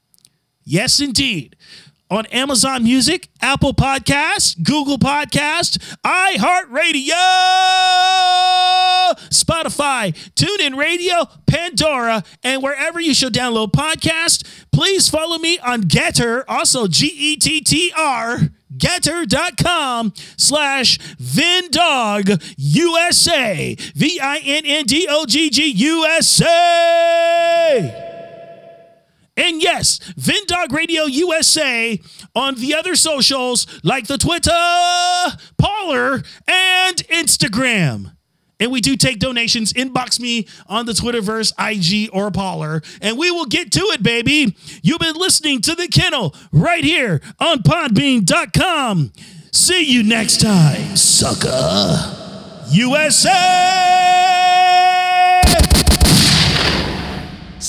Yes, 0.64 1.00
indeed. 1.00 1.56
On 2.12 2.26
Amazon 2.26 2.84
Music, 2.84 3.30
Apple 3.40 3.72
Podcasts, 3.72 4.62
Google 4.62 4.98
Podcasts, 4.98 5.78
iHeartRadio, 6.04 7.14
Spotify, 9.30 10.12
TuneIn 10.34 10.76
Radio, 10.76 11.24
Pandora, 11.46 12.22
and 12.44 12.62
wherever 12.62 13.00
you 13.00 13.14
should 13.14 13.32
download 13.32 13.72
podcasts. 13.72 14.44
Please 14.72 15.08
follow 15.08 15.38
me 15.38 15.58
on 15.60 15.84
GETTR, 15.84 16.44
also 16.48 16.86
G 16.86 17.06
E 17.06 17.36
T 17.36 17.62
T 17.62 17.94
R 17.96 18.40
gettr.com 18.76 20.12
slash 20.36 20.98
Vinndogg 21.16 22.54
USA. 22.58 23.74
V 23.94 24.20
I 24.20 24.38
N 24.44 24.66
N 24.66 24.84
D 24.84 25.06
O 25.08 25.24
G 25.24 25.48
G 25.48 25.70
USA. 25.70 26.50
And 29.42 29.60
yes, 29.60 29.98
Vinndogg 30.16 30.70
Radio 30.72 31.02
USA 31.06 32.00
on 32.36 32.54
the 32.54 32.76
other 32.76 32.94
socials 32.94 33.66
like 33.82 34.06
the 34.06 34.16
Twitter, 34.16 34.52
Parler, 35.58 36.22
and 36.46 36.96
Instagram. 37.08 38.14
And 38.60 38.70
we 38.70 38.80
do 38.80 38.96
take 38.96 39.18
donations. 39.18 39.72
Inbox 39.72 40.20
me 40.20 40.46
on 40.68 40.86
the 40.86 40.92
Twitterverse, 40.92 41.52
IG, 41.58 42.08
or 42.12 42.30
Parler, 42.30 42.82
and 43.00 43.18
we 43.18 43.32
will 43.32 43.46
get 43.46 43.72
to 43.72 43.80
it, 43.80 44.04
baby. 44.04 44.56
You've 44.80 45.00
been 45.00 45.16
listening 45.16 45.60
to 45.62 45.74
The 45.74 45.88
Kennel 45.88 46.36
right 46.52 46.84
here 46.84 47.20
on 47.40 47.64
Podbean.com. 47.64 49.12
See 49.50 49.92
you 49.92 50.04
next 50.04 50.40
time, 50.40 50.94
sucker. 50.96 52.18
USA! 52.70 53.72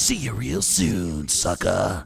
See 0.03 0.15
you 0.15 0.33
real 0.33 0.61
soon, 0.61 1.29
sucker. 1.29 2.03